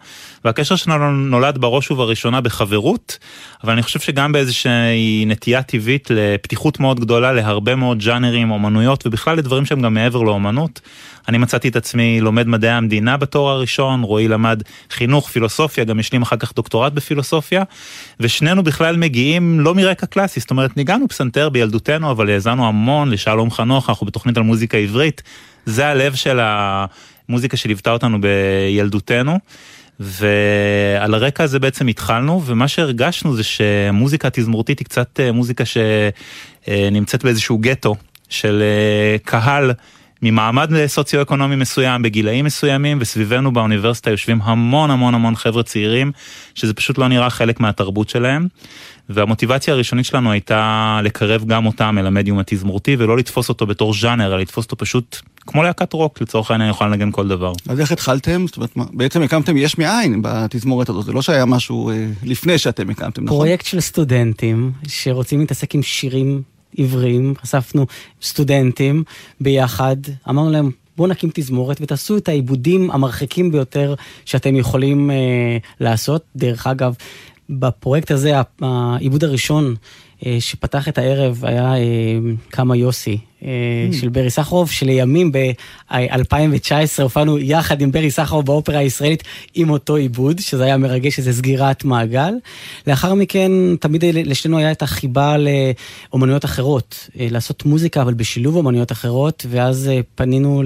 והקשר 0.45 0.75
שלנו 0.75 1.11
נולד 1.11 1.57
בראש 1.57 1.91
ובראשונה 1.91 2.41
בחברות, 2.41 3.17
אבל 3.63 3.73
אני 3.73 3.83
חושב 3.83 3.99
שגם 3.99 4.31
באיזושהי 4.31 5.25
נטייה 5.27 5.63
טבעית 5.63 6.07
לפתיחות 6.09 6.79
מאוד 6.79 6.99
גדולה 6.99 7.33
להרבה 7.33 7.75
מאוד 7.75 7.99
ג'אנרים, 7.99 8.51
אומנויות, 8.51 9.07
ובכלל 9.07 9.37
לדברים 9.37 9.65
שהם 9.65 9.81
גם 9.81 9.93
מעבר 9.93 10.21
לאומנות. 10.21 10.81
אני 11.27 11.37
מצאתי 11.37 11.67
את 11.67 11.75
עצמי 11.75 12.21
לומד 12.21 12.47
מדעי 12.47 12.71
המדינה 12.71 13.17
בתואר 13.17 13.51
הראשון, 13.51 14.03
רועי 14.03 14.27
למד 14.27 14.61
חינוך, 14.91 15.29
פילוסופיה, 15.29 15.83
גם 15.83 15.99
השלים 15.99 16.21
אחר 16.21 16.37
כך 16.37 16.55
דוקטורט 16.55 16.93
בפילוסופיה, 16.93 17.63
ושנינו 18.19 18.63
בכלל 18.63 18.97
מגיעים 18.97 19.59
לא 19.59 19.75
מרקע 19.75 20.05
קלאסי, 20.05 20.39
זאת 20.39 20.51
אומרת 20.51 20.77
ניגענו 20.77 21.07
פסנתר 21.07 21.49
בילדותנו, 21.49 22.11
אבל 22.11 22.29
האזנו 22.29 22.67
המון 22.67 23.09
לשלום 23.11 23.51
חנוך, 23.51 23.89
אנחנו 23.89 24.05
בתוכנית 24.05 24.37
על 24.37 24.43
מוזיקה 24.43 24.77
עברית, 24.77 25.21
זה 25.65 25.87
הלב 25.87 26.15
של 26.15 26.39
המוזיקה 26.41 27.57
שליוותה 27.57 27.91
אותנו 27.91 28.17
בילדותנו. 28.21 29.39
ועל 29.99 31.13
הרקע 31.13 31.43
הזה 31.43 31.59
בעצם 31.59 31.87
התחלנו 31.87 32.41
ומה 32.45 32.67
שהרגשנו 32.67 33.35
זה 33.35 33.43
שמוזיקה 33.43 34.29
תזמורתית 34.29 34.79
היא 34.79 34.85
קצת 34.85 35.19
אה, 35.19 35.31
מוזיקה 35.31 35.63
שנמצאת 35.65 37.23
באיזשהו 37.23 37.57
גטו 37.57 37.95
של 38.29 38.63
אה, 38.63 39.17
קהל 39.23 39.71
ממעמד 40.21 40.85
סוציו-אקונומי 40.87 41.55
מסוים 41.55 42.01
בגילאים 42.01 42.45
מסוימים 42.45 42.97
וסביבנו 43.01 43.53
באוניברסיטה 43.53 44.11
יושבים 44.11 44.41
המון 44.41 44.91
המון 44.91 45.15
המון 45.15 45.35
חבר'ה 45.35 45.63
צעירים 45.63 46.11
שזה 46.55 46.73
פשוט 46.73 46.97
לא 46.97 47.07
נראה 47.07 47.29
חלק 47.29 47.59
מהתרבות 47.59 48.09
שלהם. 48.09 48.47
והמוטיבציה 49.09 49.73
הראשונית 49.73 50.05
שלנו 50.05 50.31
הייתה 50.31 50.99
לקרב 51.03 51.45
גם 51.45 51.65
אותם 51.65 51.97
אל 51.99 52.07
המדיום 52.07 52.39
התזמורתי 52.39 52.95
ולא 52.99 53.17
לתפוס 53.17 53.49
אותו 53.49 53.65
בתור 53.65 53.93
ז'אנר 53.93 54.27
אלא 54.27 54.39
לתפוס 54.39 54.65
אותו 54.65 54.77
פשוט 54.77 55.17
כמו 55.47 55.63
להקת 55.63 55.93
רוק 55.93 56.21
לצורך 56.21 56.51
העניין 56.51 56.69
יכולה 56.69 56.89
לנגן 56.89 57.11
כל 57.11 57.27
דבר. 57.27 57.53
אז 57.69 57.79
איך 57.79 57.91
התחלתם? 57.91 58.47
זאת 58.47 58.57
אומרת, 58.57 58.69
בעצם 58.93 59.21
הקמתם 59.21 59.57
יש 59.57 59.77
מאין 59.77 60.21
בתזמורת 60.21 60.89
הזאת, 60.89 61.05
זה 61.05 61.13
לא 61.13 61.21
שהיה 61.21 61.45
משהו 61.45 61.89
אה, 61.89 62.07
לפני 62.23 62.57
שאתם 62.57 62.89
הקמתם, 62.89 63.23
נכון? 63.23 63.37
פרויקט 63.37 63.65
של 63.65 63.79
סטודנטים 63.79 64.71
שרוצים 64.87 65.39
להתעסק 65.39 65.75
עם 65.75 65.83
שירים 65.83 66.41
עבריים, 66.77 67.33
אספנו 67.43 67.85
סטודנטים 68.21 69.03
ביחד, 69.41 69.97
אמרנו 70.29 70.51
להם 70.51 70.71
בואו 70.97 71.07
נקים 71.07 71.29
תזמורת 71.33 71.77
ותעשו 71.81 72.17
את 72.17 72.29
העיבודים 72.29 72.91
המרחיקים 72.91 73.51
ביותר 73.51 73.95
שאתם 74.25 74.55
יכולים 74.55 75.11
אה, 75.11 75.57
לעשות. 75.79 76.23
דרך 76.35 76.67
אגב, 76.67 76.95
בפרויקט 77.49 78.11
הזה, 78.11 78.33
העיבוד 78.61 79.23
הראשון 79.23 79.75
אה, 80.25 80.37
שפתח 80.39 80.87
את 80.87 80.97
הערב 80.97 81.45
היה 81.45 81.75
אה, 81.75 82.17
כמה 82.51 82.75
יוסי, 82.75 83.17
של 83.91 84.09
ברי 84.09 84.29
סחרוף, 84.29 84.71
שלימים 84.71 85.31
ב-2019 85.31 87.01
הופענו 87.01 87.39
יחד 87.39 87.81
עם 87.81 87.91
ברי 87.91 88.11
סחרוף 88.11 88.45
באופרה 88.45 88.77
הישראלית 88.77 89.23
עם 89.55 89.69
אותו 89.69 89.95
עיבוד, 89.95 90.39
שזה 90.39 90.63
היה 90.63 90.77
מרגש, 90.77 91.15
שזה 91.15 91.33
סגירת 91.33 91.83
מעגל. 91.83 92.33
לאחר 92.87 93.13
מכן, 93.13 93.51
תמיד 93.79 94.03
לשנינו 94.05 94.57
היה 94.57 94.71
את 94.71 94.81
החיבה 94.81 95.35
לאומנויות 95.37 96.45
אחרות, 96.45 97.09
אה, 97.19 97.27
לעשות 97.31 97.65
מוזיקה, 97.65 98.01
אבל 98.01 98.13
בשילוב 98.13 98.55
אומנויות 98.55 98.91
אחרות, 98.91 99.45
ואז 99.49 99.89
אה, 99.93 99.99
פנינו 100.15 100.63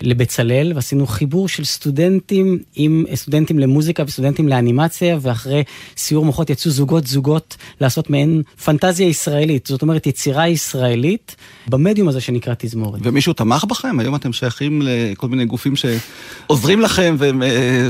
לבצלאל 0.00 0.72
ועשינו 0.74 1.06
חיבור 1.06 1.48
של 1.48 1.64
סטודנטים 1.64 2.58
עם 2.76 3.04
סטודנטים 3.14 3.58
למוזיקה 3.58 4.02
וסטודנטים 4.06 4.48
לאנימציה, 4.48 5.18
ואחרי 5.20 5.62
סיור 5.96 6.24
מוחות 6.24 6.50
יצאו 6.50 6.70
זוגות 6.70 7.06
זוגות 7.06 7.56
לעשות 7.80 8.10
מעין 8.10 8.42
פנטזיה 8.64 9.06
ישראלית, 9.06 9.66
זאת 9.66 9.82
אומרת 9.82 10.06
יצירה 10.06 10.48
ישראלית. 10.48 11.36
במדיום 11.68 12.08
הזה 12.08 12.20
שנקרא 12.20 12.54
תזמורת. 12.58 13.00
ומישהו 13.02 13.32
תמך 13.32 13.64
בכם? 13.64 13.98
היום 14.00 14.14
אתם 14.14 14.32
שייכים 14.32 14.82
לכל 14.84 15.28
מיני 15.28 15.44
גופים 15.44 15.74
שעוזרים 15.76 16.80
לכם 16.80 17.14
והם 17.18 17.42
אה, 17.42 17.88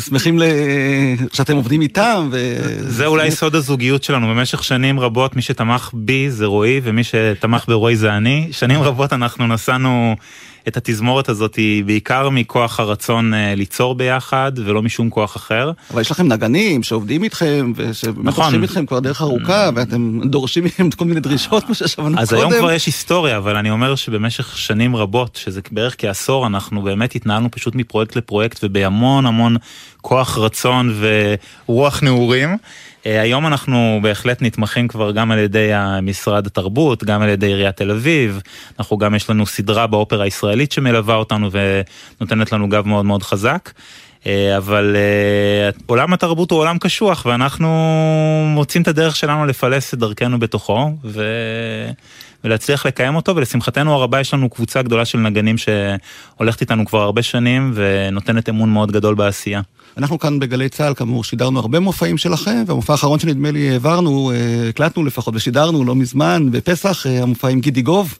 שאתם 1.33 1.57
עובדים 1.57 1.81
איתם. 1.81 2.29
ו... 2.33 2.57
זה 2.81 3.07
אולי 3.07 3.31
סוד 3.31 3.55
הזוגיות 3.55 4.05
שלנו. 4.05 4.27
במשך 4.27 4.65
שנים 4.65 5.01
רבות 5.01 5.37
מי 5.37 5.43
שתמך 5.43 5.91
בי 5.95 6.31
זה 6.31 6.47
רועי 6.47 6.81
ומי 6.83 7.05
שתמך 7.05 7.65
ברועי 7.69 7.97
זה 7.97 8.17
אני. 8.17 8.49
שנים 8.53 8.83
רבות 8.83 9.13
אנחנו 9.13 9.47
נסענו... 9.47 10.17
את 10.69 10.77
התזמורת 10.77 11.29
הזאת 11.29 11.55
היא 11.55 11.85
בעיקר 11.85 12.29
מכוח 12.29 12.81
הרצון 12.81 13.35
אה, 13.35 13.55
ליצור 13.55 13.95
ביחד 13.95 14.53
ולא 14.57 14.83
משום 14.83 15.11
כוח 15.11 15.37
אחר. 15.37 15.73
אבל 15.91 16.01
יש 16.01 16.11
לכם 16.11 16.29
נגנים 16.29 16.83
שעובדים 16.83 17.25
איתכם 17.25 17.73
נכון. 18.23 18.63
איתכם 18.63 18.87
כבר 18.87 19.01
דרך 19.01 19.23
ארוכה 19.23 19.71
ואתם 19.75 20.21
דורשים 20.25 20.65
מהם 20.65 20.91
כל 20.91 21.05
מיני 21.05 21.21
דרישות 21.21 21.65
כמו 21.65 21.75
ששמענו 21.75 22.09
קודם. 22.11 22.19
אז 22.19 22.33
היום 22.33 22.53
כבר 22.59 22.73
יש 22.73 22.87
היסטוריה 22.87 23.37
אבל 23.37 23.57
אני 23.57 23.71
אומר 23.71 23.95
שבמשך 23.95 24.59
שנים 24.59 24.97
רבות 24.97 25.37
שזה 25.37 25.61
בערך 25.71 25.95
כעשור 25.99 26.47
אנחנו 26.47 26.83
באמת 26.83 27.15
התנהלנו 27.15 27.51
פשוט 27.51 27.75
מפרויקט 27.75 28.17
לפרויקט 28.17 28.59
ובהמון 28.63 29.27
המון 29.27 29.57
כוח 30.01 30.39
רצון 30.39 30.95
ורוח 31.67 32.03
נעורים. 32.03 32.57
אה, 33.07 33.21
היום 33.21 33.47
אנחנו 33.47 34.01
בהחלט 34.03 34.43
נתמכים 34.43 34.89
כבר 34.89 35.13
גם 35.13 35.31
על 35.31 35.39
ידי 35.39 35.71
משרד 36.03 36.47
התרבות, 36.47 37.05
גם 37.05 37.23
על 37.23 37.29
ידי 37.29 37.47
עיריית 37.47 37.77
תל 37.77 37.91
אביב, 37.91 38.41
אנחנו 38.79 38.99
גם 38.99 39.15
יש 39.15 39.31
לנו 39.31 39.47
סדרה 39.47 39.87
באופרה 39.87 40.25
הישראלית 40.25 40.73
שמלווה 40.73 41.15
אותנו 41.15 41.51
ונותנת 41.53 42.53
לנו 42.53 42.69
גב 42.69 42.87
מאוד 42.87 43.05
מאוד 43.05 43.23
חזק. 43.23 43.71
אה, 44.27 44.57
אבל 44.57 44.97
אה, 44.97 45.71
עולם 45.87 46.13
התרבות 46.13 46.51
הוא 46.51 46.59
עולם 46.59 46.79
קשוח 46.79 47.27
ואנחנו 47.27 47.69
מוצאים 48.55 48.83
את 48.83 48.89
הדרך 48.89 49.17
שלנו 49.17 49.47
לפלס 49.47 49.95
את 49.95 49.99
דרכנו 49.99 50.39
בתוכו 50.39 50.93
ו... 51.05 51.25
ולהצליח 52.45 52.87
לקיים 52.87 53.17
אותו 53.17 53.37
ולשמחתנו 53.37 53.95
הרבה 53.95 54.21
יש 54.21 54.35
לנו 54.35 54.51
קבוצה 54.51 54.83
גדולה 54.83 55.05
של 55.05 55.19
נגנים 55.19 55.57
שהולכת 55.59 56.61
איתנו 56.61 56.87
כבר 56.87 57.03
הרבה 57.03 57.23
שנים 57.23 57.73
ונותנת 57.75 58.49
אמון 58.49 58.73
מאוד 58.73 58.93
גדול 58.93 59.15
בעשייה. 59.15 59.61
אנחנו 59.97 60.19
כאן 60.19 60.39
בגלי 60.39 60.69
צה"ל, 60.69 60.95
כאמור, 60.95 61.25
שידרנו 61.25 61.59
הרבה 61.59 61.81
מופעים 61.81 62.19
שלכם, 62.19 62.65
והמופע 62.67 62.93
האחרון 62.93 63.19
שנדמה 63.19 63.51
לי 63.51 63.71
העברנו, 63.71 64.31
אה, 64.31 64.69
הקלטנו 64.69 65.05
לפחות 65.05 65.35
ושידרנו 65.37 65.85
לא 65.85 65.95
מזמן, 65.95 66.49
בפסח, 66.51 67.07
אה, 67.07 67.23
המופע 67.23 67.49
עם 67.49 67.61
גידי 67.61 67.83
גוב, 67.83 68.19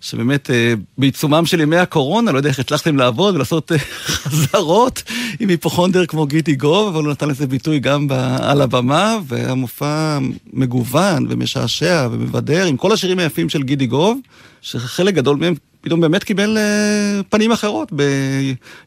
שבאמת 0.00 0.50
אה, 0.50 0.74
בעיצומם 0.98 1.46
של 1.46 1.60
ימי 1.60 1.76
הקורונה, 1.76 2.32
לא 2.32 2.36
יודע 2.36 2.48
איך 2.48 2.58
הצלחתם 2.58 2.96
לעבוד 2.96 3.34
ולעשות 3.34 3.72
חזרות 4.22 5.02
עם 5.40 5.48
היפוכונדר 5.48 6.06
כמו 6.06 6.26
גידי 6.26 6.54
גוב, 6.54 6.88
אבל 6.88 7.04
הוא 7.04 7.12
נתן 7.12 7.28
לזה 7.28 7.46
ביטוי 7.46 7.78
גם 7.78 8.06
על 8.38 8.62
הבמה, 8.62 9.18
והמופע 9.26 10.18
מגוון 10.52 11.26
ומשעשע 11.28 12.08
ומבדר 12.10 12.64
עם 12.66 12.76
כל 12.76 12.92
השירים 12.92 13.18
היפים 13.18 13.48
של 13.48 13.62
גידי 13.62 13.86
גוב, 13.86 14.18
שחלק 14.62 15.14
גדול 15.14 15.36
מהם 15.36 15.54
פתאום 15.80 16.00
באמת 16.00 16.24
קיבל 16.24 16.58
אה, 16.58 17.20
פנים 17.28 17.52
אחרות 17.52 17.92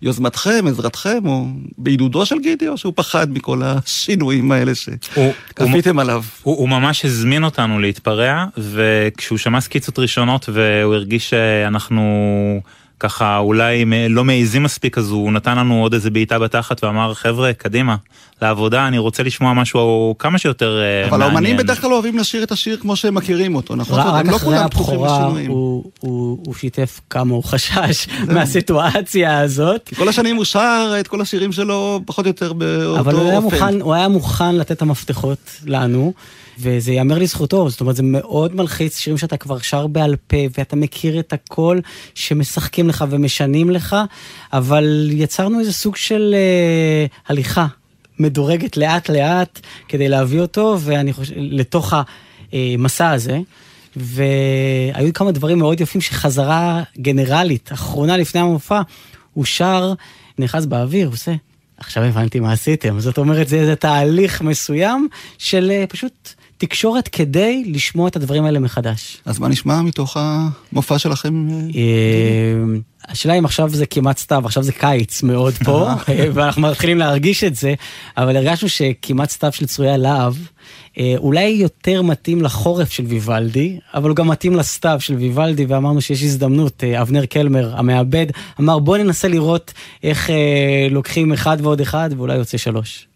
ביוזמתכם, 0.01 0.65
עזרתכם, 0.67 1.25
או 1.25 1.45
בעידודו 1.77 2.25
של 2.25 2.39
גידי, 2.39 2.67
או 2.67 2.77
שהוא 2.77 2.93
פחד 2.95 3.31
מכל 3.31 3.61
השינויים 3.63 4.51
האלה 4.51 4.71
שכפיתם 4.75 5.99
עליו. 5.99 6.23
הוא, 6.43 6.57
הוא 6.57 6.69
ממש 6.69 7.05
הזמין 7.05 7.43
אותנו 7.43 7.79
להתפרע, 7.79 8.45
וכשהוא 8.57 9.37
שמע 9.37 9.61
סקיצות 9.61 9.99
ראשונות 9.99 10.49
והוא 10.53 10.93
הרגיש 10.93 11.29
שאנחנו... 11.29 12.61
ככה 13.03 13.37
אולי 13.37 13.85
לא 14.09 14.23
מעיזים 14.23 14.63
מספיק 14.63 14.97
אז 14.97 15.11
הוא 15.11 15.31
נתן 15.31 15.57
לנו 15.57 15.81
עוד 15.81 15.93
איזה 15.93 16.09
בעיטה 16.09 16.39
בתחת 16.39 16.83
ואמר 16.83 17.13
חבר'ה 17.13 17.53
קדימה 17.53 17.95
לעבודה 18.41 18.87
אני 18.87 18.97
רוצה 18.97 19.23
לשמוע 19.23 19.53
משהו 19.53 20.15
כמה 20.19 20.37
שיותר 20.37 20.79
אה, 20.79 20.83
מעניין. 20.83 21.13
אבל 21.13 21.21
האומנים 21.21 21.57
בדרך 21.57 21.81
כלל 21.81 21.93
אוהבים 21.93 22.19
לשיר 22.19 22.43
את 22.43 22.51
השיר 22.51 22.77
כמו 22.77 22.95
שהם 22.95 23.15
מכירים 23.15 23.55
אותו 23.55 23.75
נכון? 23.75 23.99
רק 23.99 24.25
לא 24.25 24.35
אחרי 24.35 24.57
הבכורה 24.57 25.25
הוא, 25.47 25.83
הוא, 25.99 26.37
הוא 26.45 26.55
שיתף 26.55 26.99
כמה 27.09 27.33
הוא 27.33 27.43
חשש 27.43 28.07
מהסיטואציה 28.33 29.39
הזאת. 29.39 29.89
כל 29.97 30.09
השנים 30.09 30.35
הוא 30.35 30.45
שר 30.45 30.95
את 30.99 31.07
כל 31.07 31.21
השירים 31.21 31.51
שלו 31.51 32.01
פחות 32.05 32.25
או 32.25 32.29
יותר 32.29 32.53
באותו 32.53 32.89
אופן. 32.89 32.99
אבל 32.99 33.15
הוא 33.15 33.29
היה, 33.29 33.39
מוכן, 33.39 33.81
הוא 33.81 33.93
היה 33.93 34.07
מוכן 34.07 34.55
לתת 34.55 34.71
את 34.71 34.81
המפתחות 34.81 35.51
לנו. 35.65 36.13
וזה 36.59 36.91
ייאמר 36.91 37.17
לזכותו, 37.17 37.69
זאת 37.69 37.81
אומרת 37.81 37.95
זה 37.95 38.03
מאוד 38.03 38.55
מלחיץ, 38.55 38.97
שירים 38.97 39.17
שאתה 39.17 39.37
כבר 39.37 39.59
שר 39.59 39.87
בעל 39.87 40.15
פה, 40.27 40.37
ואתה 40.57 40.75
מכיר 40.75 41.19
את 41.19 41.33
הכל 41.33 41.79
שמשחקים 42.15 42.89
לך 42.89 43.05
ומשנים 43.09 43.69
לך, 43.69 43.95
אבל 44.53 45.09
יצרנו 45.11 45.59
איזה 45.59 45.73
סוג 45.73 45.95
של 45.95 46.35
אה, 46.37 47.05
הליכה 47.27 47.67
מדורגת 48.19 48.77
לאט 48.77 49.09
לאט 49.09 49.59
כדי 49.87 50.09
להביא 50.09 50.41
אותו, 50.41 50.77
ואני 50.79 51.13
חושב, 51.13 51.33
לתוך 51.37 51.93
המסע 52.53 53.11
הזה. 53.11 53.39
והיו 53.95 55.13
כמה 55.13 55.31
דברים 55.31 55.59
מאוד 55.59 55.81
יפים 55.81 56.01
שחזרה 56.01 56.83
גנרלית, 56.97 57.69
אחרונה 57.73 58.17
לפני 58.17 58.41
המופע, 58.41 58.81
הוא 59.33 59.45
שר, 59.45 59.93
נכנס 60.39 60.65
באוויר, 60.65 61.07
הוא 61.07 61.13
עושה, 61.13 61.33
עכשיו 61.77 62.03
הבנתי 62.03 62.39
מה 62.39 62.51
עשיתם. 62.51 62.99
זאת 62.99 63.17
אומרת, 63.17 63.47
זה 63.47 63.55
איזה 63.55 63.75
תהליך 63.75 64.41
מסוים 64.41 65.07
של 65.37 65.71
אה, 65.71 65.85
פשוט 65.89 66.29
תקשורת 66.65 67.07
כדי 67.07 67.63
לשמוע 67.67 68.07
את 68.07 68.15
הדברים 68.15 68.45
האלה 68.45 68.59
מחדש. 68.59 69.17
אז 69.25 69.39
מה 69.39 69.47
נשמע 69.47 69.81
מתוך 69.81 70.17
המופע 70.19 70.99
שלכם? 70.99 71.47
אה, 71.75 72.79
השאלה 73.07 73.33
אם 73.33 73.45
עכשיו 73.45 73.69
זה 73.69 73.85
כמעט 73.85 74.17
סתיו, 74.17 74.45
עכשיו 74.45 74.63
זה 74.63 74.71
קיץ 74.71 75.23
מאוד 75.23 75.53
פה, 75.53 75.89
ואנחנו 76.33 76.61
מתחילים 76.61 76.97
להרגיש 76.97 77.43
את 77.43 77.55
זה, 77.55 77.73
אבל 78.17 78.37
הרגשנו 78.37 78.69
שכמעט 78.69 79.29
סתיו 79.29 79.51
של 79.51 79.65
צרויה 79.65 79.97
להב, 79.97 80.35
אה, 80.97 81.13
אולי 81.17 81.43
יותר 81.43 82.01
מתאים 82.01 82.41
לחורף 82.41 82.91
של 82.91 83.03
ויוולדי, 83.05 83.79
אבל 83.93 84.09
הוא 84.09 84.15
גם 84.15 84.27
מתאים 84.27 84.55
לסתיו 84.55 84.97
של 84.99 85.15
ויוולדי, 85.15 85.65
ואמרנו 85.65 86.01
שיש 86.01 86.23
הזדמנות, 86.23 86.83
אה, 86.83 87.01
אבנר 87.01 87.25
קלמר 87.25 87.73
המעבד, 87.77 88.27
אמר 88.59 88.79
בוא 88.79 88.97
ננסה 88.97 89.27
לראות 89.27 89.73
איך 90.03 90.29
אה, 90.29 90.87
לוקחים 90.91 91.33
אחד 91.33 91.57
ועוד 91.61 91.81
אחד, 91.81 92.09
ואולי 92.17 92.35
יוצא 92.35 92.57
שלוש. 92.57 93.07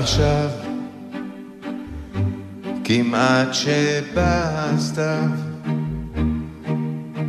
עכשיו. 0.00 0.50
כמעט 2.84 3.54
שבא 3.54 4.50
הסתיו 4.54 5.30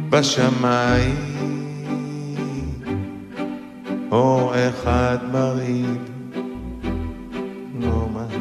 בשמיים. 0.09 1.15
אור 4.11 4.53
אחד 4.69 5.17
מרעיד. 5.31 6.01
נורמד 7.73 8.31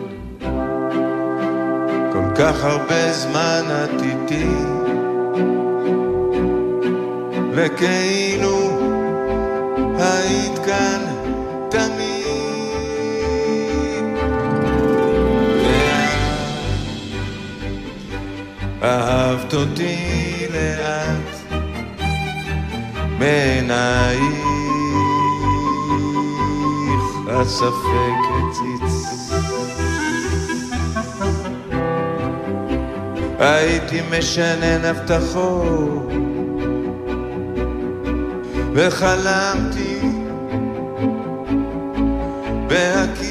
כל 2.12 2.34
כך 2.38 2.64
הרבה 2.64 3.12
זמן 3.12 3.62
את 3.84 4.02
איתי. 4.02 4.54
וכאילו 7.54 8.80
היית 9.98 10.58
כאן 10.58 11.00
תמיד 11.70 12.19
אהבת 18.82 19.54
אותי 19.54 20.46
לאט 20.52 21.56
מעינייך 23.18 24.40
הספק 27.26 28.20
הציץ. 28.30 29.10
הייתי 33.38 34.00
משנן 34.10 34.84
הבטחות 34.84 36.08
וחלמתי 38.74 40.00
בהכיר 42.66 43.29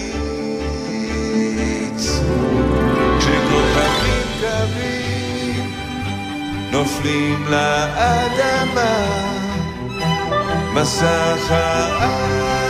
נופלים 6.79 7.45
לאדמה, 7.49 8.95
מסך 10.73 11.51
הערפל 11.51 12.63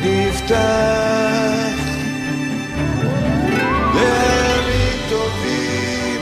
נפתח. 0.00 0.56
לימים 3.94 4.98
טובים 5.08 6.20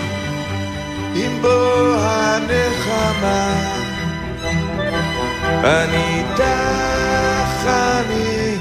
עם 1.14 1.42
בוא 1.42 1.96
הנחמה, 2.00 3.52
אני 5.64 6.18
איתך, 6.18 7.66
אני 7.66 8.56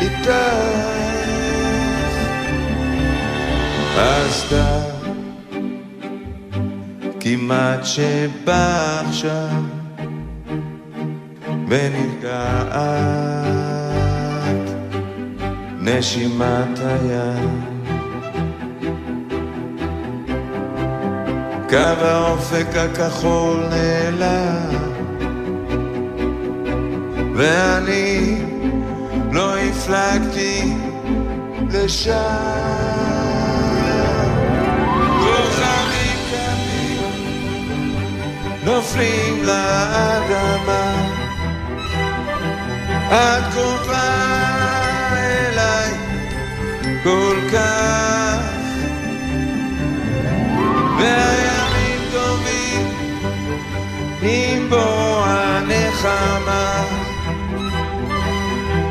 איתך. 0.00 0.30
אז 3.98 4.44
די 4.50 4.87
כמעט 7.28 7.84
שבא 7.84 9.02
עכשיו 9.08 9.62
ונרגעת. 11.68 12.78
נשימת 15.80 16.78
הים. 16.78 17.60
קו 21.68 21.76
האופק 21.76 22.66
הכחול 22.76 23.64
נעלם. 23.70 24.78
ואני 27.34 28.42
לא 29.32 29.58
הפלגתי 29.58 30.74
לשם 31.70 33.27
נופלים 38.78 39.42
לאדמה. 39.44 41.08
את 43.08 43.52
קרובה 43.52 44.14
אליי 45.14 45.92
כל 47.02 47.36
כך, 47.52 48.40
והימים 50.98 52.00
טובים 52.12 52.86
עם 54.22 54.70
בוא 54.70 55.24
הנחמה. 55.26 56.84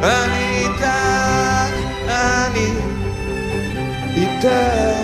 אני 0.04 0.66
איתך, 0.66 0.86
אני 2.10 2.72
איתך. 4.16 4.97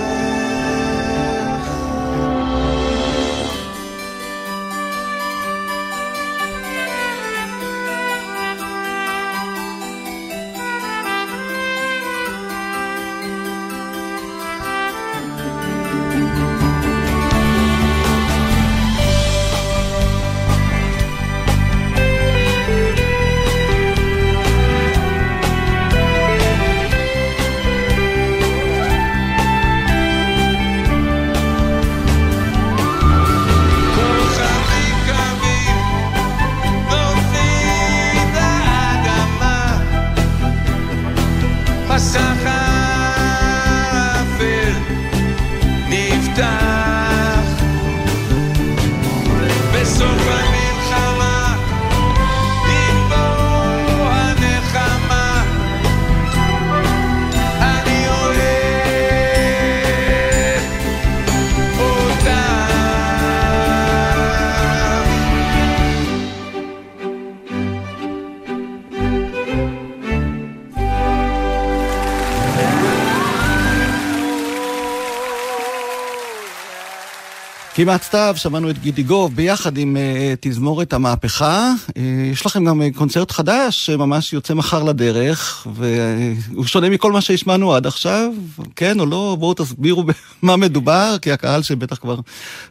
כמעט 77.84 78.04
סתיו, 78.04 78.34
שמענו 78.38 78.70
את 78.70 78.78
גידי 78.78 79.04
גוב 79.04 79.36
ביחד 79.36 79.78
עם 79.78 79.98
uh, 79.98 80.38
תזמורת 80.40 80.94
המהפכה. 80.94 81.72
Uh, 81.90 82.00
יש 82.32 82.46
לכם 82.46 82.66
גם 82.66 82.82
uh, 82.82 82.98
קונצרט 82.98 83.32
חדש 83.32 83.86
שממש 83.86 84.34
יוצא 84.34 84.54
מחר 84.54 84.84
לדרך, 84.84 85.68
והוא 85.74 86.66
שונה 86.66 86.90
מכל 86.90 87.12
מה 87.12 87.22
שהשמענו 87.22 87.74
עד 87.74 87.88
עכשיו, 87.88 88.32
כן 88.76 89.00
או 89.00 89.06
לא? 89.06 89.36
בואו 89.40 89.54
תסבירו 89.54 90.04
במה 90.44 90.58
מדובר, 90.58 91.16
כי 91.22 91.32
הקהל 91.32 91.62
שבטח 91.62 91.96
כבר 91.96 92.16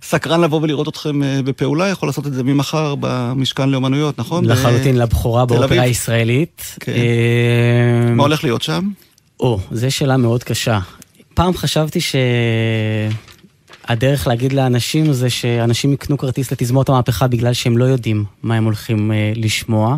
סקרן 0.02 0.40
לבוא 0.40 0.60
ולראות 0.62 0.88
אתכם 0.88 1.22
uh, 1.22 1.42
בפעולה, 1.44 1.88
יכול 1.88 2.08
לעשות 2.08 2.26
את 2.26 2.32
זה 2.32 2.42
ממחר 2.42 2.94
במשכן 3.00 3.70
לאומנויות, 3.70 4.18
נכון? 4.18 4.44
לחלוטין, 4.44 4.98
לבכורה 4.98 5.46
באופרה 5.46 5.82
הישראלית. 5.82 6.76
כן. 6.80 6.92
Uh... 6.92 8.10
מה 8.10 8.22
הולך 8.22 8.44
להיות 8.44 8.62
שם? 8.62 8.88
או, 9.40 9.58
זו 9.70 9.90
שאלה 9.90 10.16
מאוד 10.16 10.44
קשה. 10.44 10.78
פעם 11.34 11.56
חשבתי 11.56 12.00
ש... 12.00 12.16
הדרך 13.88 14.26
להגיד 14.26 14.52
לאנשים 14.52 15.12
זה 15.12 15.30
שאנשים 15.30 15.92
יקנו 15.92 16.18
כרטיס 16.18 16.52
לתזמורת 16.52 16.88
המהפכה 16.88 17.26
בגלל 17.26 17.52
שהם 17.52 17.78
לא 17.78 17.84
יודעים 17.84 18.24
מה 18.42 18.54
הם 18.54 18.64
הולכים 18.64 19.10
uh, 19.10 19.38
לשמוע. 19.38 19.96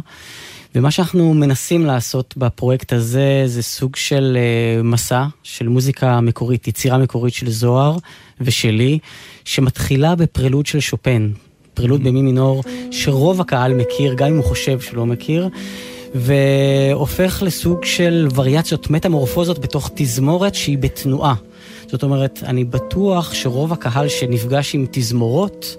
ומה 0.75 0.91
שאנחנו 0.91 1.35
מנסים 1.35 1.87
לעשות 1.87 2.35
בפרויקט 2.37 2.93
הזה 2.93 3.43
זה 3.47 3.63
סוג 3.63 3.97
של 3.97 4.39
uh, 4.81 4.83
מסע 4.83 5.25
של 5.43 5.69
מוזיקה 5.69 6.21
מקורית, 6.21 6.69
יצירה 6.69 6.99
מקורית 6.99 7.35
של 7.35 7.51
זוהר 7.51 7.97
ושלי, 8.41 8.99
שמתחילה 9.45 10.15
בפרלוד 10.15 10.67
של 10.67 10.81
שופן, 10.81 11.31
פרלוד 11.75 12.05
במי 12.05 12.23
מינור 12.23 12.63
שרוב 12.91 13.41
הקהל 13.41 13.75
מכיר, 13.75 14.15
גם 14.15 14.27
אם 14.27 14.37
הוא 14.37 14.45
חושב 14.45 14.81
שלא 14.81 15.07
מכיר. 15.07 15.49
והופך 16.15 17.43
לסוג 17.47 17.85
של 17.85 18.29
וריאציות 18.35 18.91
מטמורפוזות 18.91 19.59
בתוך 19.59 19.91
תזמורת 19.95 20.55
שהיא 20.55 20.79
בתנועה. 20.79 21.35
זאת 21.95 22.03
אומרת, 22.03 22.43
אני 22.47 22.65
בטוח 22.65 23.35
שרוב 23.35 23.73
הקהל 23.73 24.09
שנפגש 24.09 24.75
עם 24.75 24.87
תזמורות, 24.91 25.77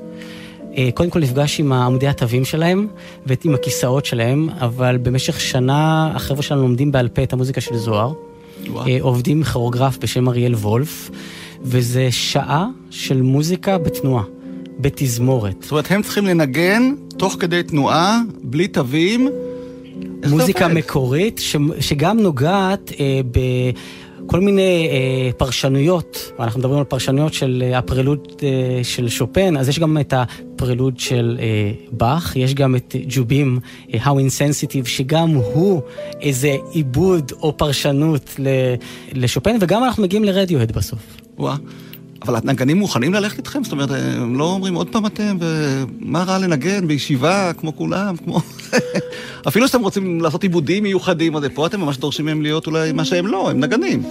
אה, 0.78 0.90
קודם 0.94 1.10
כל 1.10 1.20
נפגש 1.20 1.60
עם 1.60 1.74
עמודי 1.74 2.08
התווים 2.08 2.46
שלהם 2.46 2.88
ועם 3.26 3.56
הכיסאות 3.56 4.06
שלהם, 4.06 4.50
אבל 4.60 4.98
במשך 4.98 5.42
שנה 5.42 6.12
החבר'ה 6.16 6.42
שלנו 6.42 6.62
לומדים 6.62 6.92
בעל 6.92 7.08
פה 7.08 7.24
את 7.24 7.34
המוזיקה 7.34 7.62
של 7.62 7.76
זוהר. 7.78 8.14
וואו. 8.68 8.88
אה, 8.88 8.98
עובדים 9.02 9.38
עם 9.38 9.44
כירוגרף 9.44 9.98
בשם 9.98 10.30
אריאל 10.30 10.56
וולף, 10.56 11.10
וזה 11.62 12.08
שעה 12.12 12.68
של 12.90 13.22
מוזיקה 13.22 13.78
בתנועה. 13.78 14.24
בתזמורת. 14.80 15.56
זאת 15.62 15.72
אומרת, 15.72 15.92
הם 15.92 16.02
צריכים 16.02 16.26
לנגן 16.26 16.94
תוך 17.18 17.36
כדי 17.40 17.64
תנועה, 17.64 18.22
בלי 18.44 18.68
תווים. 18.68 19.30
מוזיקה 20.30 20.68
מקורית, 20.68 21.38
ש, 21.40 21.56
שגם 21.80 22.20
נוגעת 22.20 22.92
אה, 23.00 23.22
ב... 23.32 23.40
כל 24.28 24.40
מיני 24.40 24.90
אה, 24.92 25.32
פרשנויות, 25.38 26.32
ואנחנו 26.40 26.60
מדברים 26.60 26.80
על 26.80 26.86
פרשנויות 26.86 27.34
של 27.34 27.64
אה, 27.66 27.78
הפרלוד 27.78 28.28
אה, 28.44 28.84
של 28.84 29.10
שופן, 29.10 29.58
אז 29.58 29.70
יש 29.70 29.80
גם 29.80 29.98
את 29.98 30.14
הפרלוד 30.18 31.00
של 31.00 31.38
אה, 31.42 31.72
באך, 31.92 32.36
יש 32.36 32.54
גם 32.54 32.76
את 32.76 32.96
ג'ובים, 33.08 33.60
אה, 33.94 34.00
How 34.06 34.08
Insensitive, 34.08 34.88
שגם 34.88 35.30
הוא 35.30 35.82
איזה 36.22 36.56
עיבוד 36.72 37.32
או 37.42 37.58
פרשנות 37.58 38.40
לשופן, 39.14 39.58
וגם 39.60 39.84
אנחנו 39.84 40.04
מגיעים 40.04 40.24
לרדיוהד 40.24 40.72
בסוף. 40.72 41.00
וואה. 41.38 41.56
אבל 42.26 42.36
הנגנים 42.36 42.78
מוכנים 42.78 43.14
ללכת 43.14 43.38
איתכם? 43.38 43.64
זאת 43.64 43.72
אומרת, 43.72 43.90
הם 43.92 44.36
לא 44.38 44.44
אומרים 44.44 44.76
עוד 44.76 44.90
פעם 44.90 45.06
אתם, 45.06 45.38
ומה 45.40 46.24
רע 46.24 46.38
לנגן 46.38 46.88
בישיבה 46.88 47.52
כמו 47.58 47.76
כולם, 47.76 48.18
כמו... 48.18 48.42
אפילו 49.48 49.68
שאתם 49.68 49.82
רוצים 49.82 50.22
לעשות 50.22 50.44
עיבודים 50.44 50.84
מיוחדים, 50.84 51.36
אז 51.36 51.44
פה 51.54 51.68
אתם 51.68 51.82
ממש 51.82 51.98
דורשים 51.98 52.26
מהם 52.26 52.42
להיות 52.42 52.68
אולי 52.68 52.92
מה 52.92 53.06
שהם 53.06 53.28
לא, 53.28 53.50
הם 53.50 53.60
נגנים. 53.60 54.04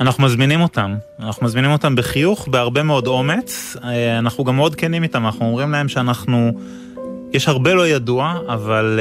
אנחנו 0.00 0.24
מזמינים 0.24 0.60
אותם, 0.60 0.94
אנחנו 1.20 1.46
מזמינים 1.46 1.70
אותם 1.70 1.94
בחיוך, 1.96 2.48
בהרבה 2.48 2.82
מאוד 2.82 3.06
אומץ, 3.06 3.76
אה, 3.84 4.18
אנחנו 4.18 4.44
גם 4.44 4.56
מאוד 4.56 4.74
כנים 4.74 5.02
איתם, 5.02 5.26
אנחנו 5.26 5.46
אומרים 5.46 5.70
להם 5.70 5.88
שאנחנו 5.88 6.52
יש 7.32 7.48
הרבה 7.48 7.74
לא 7.74 7.88
ידוע, 7.88 8.38
אבל 8.48 9.00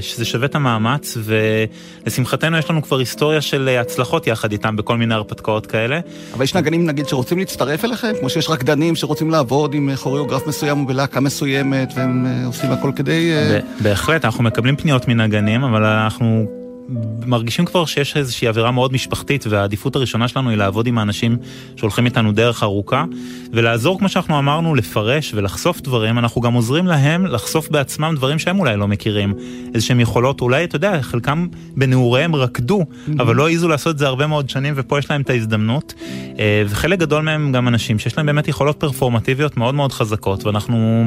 uh, 0.00 0.02
שזה 0.02 0.24
שווה 0.24 0.46
את 0.46 0.54
המאמץ, 0.54 1.16
ולשמחתנו 1.24 2.58
יש 2.58 2.70
לנו 2.70 2.82
כבר 2.82 2.98
היסטוריה 2.98 3.40
של 3.40 3.68
uh, 3.76 3.80
הצלחות 3.80 4.26
יחד 4.26 4.52
איתם 4.52 4.76
בכל 4.76 4.96
מיני 4.96 5.14
הרפתקאות 5.14 5.66
כאלה. 5.66 6.00
אבל 6.34 6.44
יש 6.44 6.54
נגנים 6.54 6.86
נגיד 6.86 7.08
שרוצים 7.08 7.38
להצטרף 7.38 7.84
אליכם? 7.84 8.12
כמו 8.20 8.30
שיש 8.30 8.50
רקדנים 8.50 8.96
שרוצים 8.96 9.30
לעבוד 9.30 9.74
עם 9.74 9.96
כוריאוגרף 9.96 10.46
מסוים 10.46 10.82
ובלהקה 10.82 11.20
מסוימת, 11.20 11.92
והם 11.96 12.26
uh, 12.26 12.46
עושים 12.46 12.70
הכל 12.70 12.92
כדי... 12.96 13.32
Uh... 13.32 13.82
בהחלט, 13.82 14.24
אנחנו 14.24 14.44
מקבלים 14.44 14.76
פניות 14.76 15.08
מנגנים, 15.08 15.64
אבל 15.64 15.84
אנחנו 15.84 16.46
מרגישים 17.26 17.64
כבר 17.64 17.84
שיש 17.84 18.16
איזושהי 18.16 18.48
אווירה 18.48 18.70
מאוד 18.70 18.92
משפחתית, 18.92 19.46
והעדיפות 19.46 19.96
הראשונה 19.96 20.28
שלנו 20.28 20.50
היא 20.50 20.58
לעבוד 20.58 20.86
עם 20.86 20.98
האנשים 20.98 21.36
שהולכים 21.76 22.06
איתנו 22.06 22.32
דרך 22.32 22.62
ארוכה, 22.62 23.04
ולעזור, 23.52 23.98
כמו 23.98 24.08
שאנחנו 24.08 24.38
אמרנו, 24.38 24.74
לפרש 24.74 25.34
ולחשוף 25.34 25.80
דברים, 25.80 26.18
אנחנו 26.18 26.40
גם 26.40 26.54
עוזרים 26.54 26.86
להם 26.86 27.26
לחשוף 27.26 27.68
בעצמם 27.68 28.12
דברים 28.16 28.38
שהם 28.38 28.58
אולי 28.58 28.76
לא 28.76 28.88
מכירים. 28.88 29.34
איזשהם 29.74 30.00
יכולות, 30.00 30.40
אולי, 30.40 30.64
אתה 30.64 30.76
יודע, 30.76 31.02
חלקם 31.02 31.46
בנעוריהם 31.76 32.36
רקדו, 32.36 32.80
mm-hmm. 32.80 33.12
אבל 33.22 33.36
לא 33.36 33.48
העזו 33.48 33.68
לעשות 33.68 33.94
את 33.94 33.98
זה 33.98 34.06
הרבה 34.06 34.26
מאוד 34.26 34.50
שנים, 34.50 34.74
ופה 34.76 34.98
יש 34.98 35.10
להם 35.10 35.20
את 35.20 35.30
ההזדמנות. 35.30 35.94
אה, 36.38 36.62
וחלק 36.66 36.98
גדול 36.98 37.22
מהם 37.22 37.52
גם 37.52 37.68
אנשים 37.68 37.98
שיש 37.98 38.16
להם 38.16 38.26
באמת 38.26 38.48
יכולות 38.48 38.80
פרפורמטיביות 38.80 39.56
מאוד 39.56 39.74
מאוד 39.74 39.92
חזקות, 39.92 40.44
ואנחנו 40.44 41.04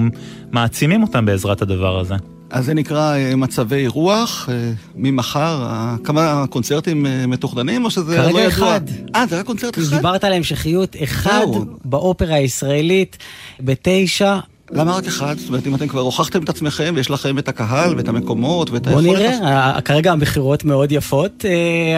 מעצימים 0.52 1.04
אותם 1.04 1.26
בעזרת 1.26 1.62
הדבר 1.62 2.00
הזה. 2.00 2.16
אז 2.52 2.66
זה 2.66 2.74
נקרא 2.74 3.16
אה, 3.16 3.36
מצבי 3.36 3.88
רוח, 3.88 4.50
אה, 4.52 4.72
ממחר, 4.96 5.68
כמה 6.04 6.46
קונצרטים 6.50 7.06
אה, 7.06 7.28
מתוכננים, 7.28 7.86
או 7.86 7.92
שזה 7.92 8.18
לא 8.18 8.22
ידוע? 8.22 8.32
כרגע 8.32 8.48
אחד. 8.48 8.82
אה, 9.16 9.26
זה 9.30 9.36
היה 9.36 9.44
קונצרט 9.44 9.78
אחד? 9.78 9.96
דיברת 9.96 10.24
עליהם 10.24 10.44
שחיות 10.44 10.96
אחד 11.04 11.46
באופרה 11.86 12.36
הישראלית, 12.36 13.18
בתשע. 13.60 14.40
למה 14.72 14.96
רק 14.96 15.08
אחד? 15.08 15.38
זאת 15.38 15.48
אומרת, 15.48 15.68
אם 15.68 15.76
אתם 15.76 15.88
כבר 15.88 16.02
הוכחתם 16.02 16.44
את 16.44 16.50
עצמכם 16.50 16.94
ויש 16.96 17.10
לכם 17.10 17.38
את 17.38 17.48
הקהל 17.48 17.96
ואת 17.98 18.08
המקומות 18.08 18.70
ואת 18.70 18.88
היכולת... 18.88 19.06
בוא 19.06 19.18
נראה, 19.18 19.82
כרגע 19.82 20.12
המכירות 20.12 20.66
מאוד 20.66 20.92
יפות, 20.92 21.46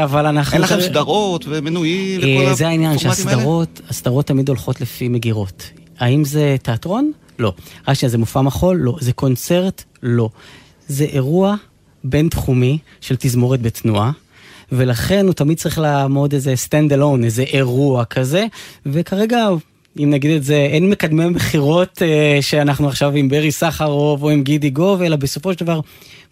אבל 0.03 0.25
אנחנו... 0.25 0.53
אין 0.53 0.61
לכם 0.61 0.81
סדרות 0.81 1.45
ומנויים 1.49 2.19
וכל 2.19 2.25
הפורמטים 2.25 2.45
האלה? 2.45 2.55
זה 2.55 2.67
העניין, 2.67 2.97
שהסדרות 2.97 4.25
תמיד 4.25 4.49
הולכות 4.49 4.81
לפי 4.81 5.07
מגירות. 5.07 5.63
האם 5.99 6.25
זה 6.25 6.55
תיאטרון? 6.61 7.11
לא. 7.43 7.53
רק 7.87 7.93
שנייה, 7.93 8.09
זה 8.09 8.17
מופע 8.17 8.41
מחול? 8.41 8.77
לא. 8.77 8.97
זה 8.99 9.13
קונצרט? 9.13 9.83
לא. 10.03 10.29
זה 10.87 11.03
אירוע 11.03 11.55
בינתחומי 12.03 12.77
של 13.01 13.15
תזמורת 13.19 13.61
בתנועה. 13.61 14.11
ולכן 14.71 15.25
הוא 15.25 15.33
תמיד 15.33 15.57
צריך 15.57 15.79
לעמוד 15.79 16.33
איזה 16.33 16.53
stand 16.67 16.91
alone, 16.91 17.23
איזה 17.23 17.43
אירוע 17.43 18.05
כזה, 18.05 18.45
וכרגע, 18.85 19.47
אם 19.99 20.09
נגיד 20.09 20.31
את 20.31 20.43
זה, 20.43 20.55
אין 20.55 20.89
מקדמי 20.89 21.25
מכירות 21.29 22.01
אה, 22.01 22.37
שאנחנו 22.41 22.87
עכשיו 22.87 23.15
עם 23.15 23.29
ברי 23.29 23.51
סחרוב 23.51 24.23
או 24.23 24.29
עם 24.29 24.43
גידי 24.43 24.69
גוב, 24.69 25.01
אלא 25.01 25.15
בסופו 25.15 25.53
של 25.53 25.59
דבר 25.59 25.79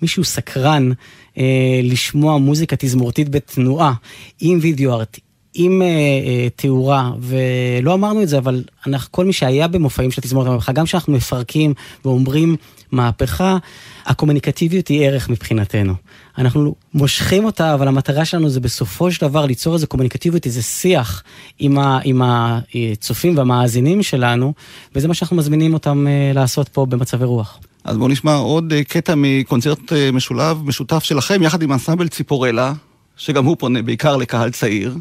מישהו 0.01 0.24
סקרן 0.24 0.91
אה, 1.38 1.80
לשמוע 1.84 2.38
מוזיקה 2.38 2.76
תזמורתית 2.80 3.30
בתנועה, 3.30 3.93
עם 4.39 4.59
וידאו 4.62 4.93
ארט, 4.93 5.20
עם 5.54 5.82
אה, 5.82 5.88
אה, 5.88 6.47
תאורה, 6.56 7.12
ולא 7.20 7.93
אמרנו 7.93 8.24
את 8.24 8.30
זה, 8.30 8.38
אבל 8.38 8.64
אנחנו, 8.88 9.12
כל 9.12 9.26
מי 9.26 9.34
שהיה 9.34 9.68
במופעים 9.68 10.12
של 10.12 10.22
תזמורת 10.22 10.47
המהפכה, 10.47 10.72
גם 10.72 10.86
כשאנחנו 10.86 11.14
מפרקים 11.14 11.74
ואומרים 12.06 12.56
מהפכה, 12.91 13.58
הקומוניקטיביות 14.06 14.88
היא 14.88 15.06
ערך 15.06 15.30
מבחינתנו. 15.30 15.93
אנחנו 16.38 16.76
מושכים 16.93 17.45
אותה, 17.45 17.74
אבל 17.74 17.88
המטרה 17.88 18.26
שלנו 18.26 18.49
זה 18.49 18.60
בסופו 18.60 19.12
של 19.12 19.28
דבר 19.28 19.45
ליצור 19.45 19.74
איזה 19.74 19.88
קומוניקטיביות, 19.88 20.45
איזה 20.45 20.62
שיח 20.62 21.24
עם, 21.60 21.78
ה, 21.78 21.99
עם 22.04 22.22
הצופים 22.26 23.38
והמאזינים 23.38 24.04
שלנו, 24.04 24.54
וזה 24.95 25.08
מה 25.08 25.14
שאנחנו 25.14 25.36
מזמינים 25.36 25.74
אותם 25.74 26.08
אה, 26.08 26.32
לעשות 26.36 26.70
פה 26.70 26.86
במצבי 26.86 27.26
רוח. 27.26 27.60
אז 27.84 27.97
בואו 27.97 28.10
נשמע 28.10 28.36
עוד 28.36 28.74
אה, 28.74 28.84
קטע 28.84 29.14
מקונצרט 29.18 29.93
אה, 29.93 30.12
משולב, 30.12 30.58
משותף 30.64 31.04
שלכם, 31.04 31.43
יחד 31.43 31.62
עם 31.62 31.74
אנסמבל 31.74 32.08
ציפורלה, 32.08 32.74
שגם 33.18 33.45
הוא 33.45 33.56
פונה 33.60 33.82
בעיקר 33.82 34.18
לקהל 34.18 34.52
צעיר. 34.52 34.95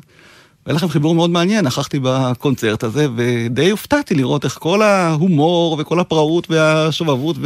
היה 0.67 0.75
לכם 0.75 0.89
חיבור 0.89 1.15
מאוד 1.15 1.31
מעניין, 1.31 1.65
נכחתי 1.65 1.99
בקונצרט 2.03 2.85
הזה, 2.85 3.07
ודי 3.17 3.71
הופתעתי 3.71 4.15
לראות 4.15 4.45
איך 4.45 4.59
כל 4.61 4.83
ההומור 4.83 5.77
וכל 5.81 6.01
הפראות 6.01 6.51
והשובבות 6.51 7.37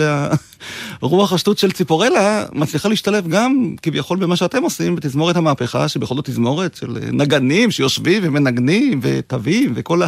והרוח 1.00 1.32
השטות 1.32 1.58
של 1.58 1.72
ציפורלה 1.72 2.44
מצליחה 2.52 2.88
להשתלב 2.88 3.28
גם 3.28 3.74
כביכול 3.82 4.18
במה 4.18 4.36
שאתם 4.36 4.62
עושים 4.62 4.96
בתזמורת 4.96 5.36
המהפכה, 5.36 5.88
שבכל 5.88 6.14
זאת 6.14 6.24
תזמורת 6.24 6.74
של 6.74 6.98
נגנים 7.12 7.70
שיושבים 7.70 8.22
ומנגנים 8.26 9.00
ותווים 9.02 9.72
וכל 9.76 10.02
ה... 10.02 10.06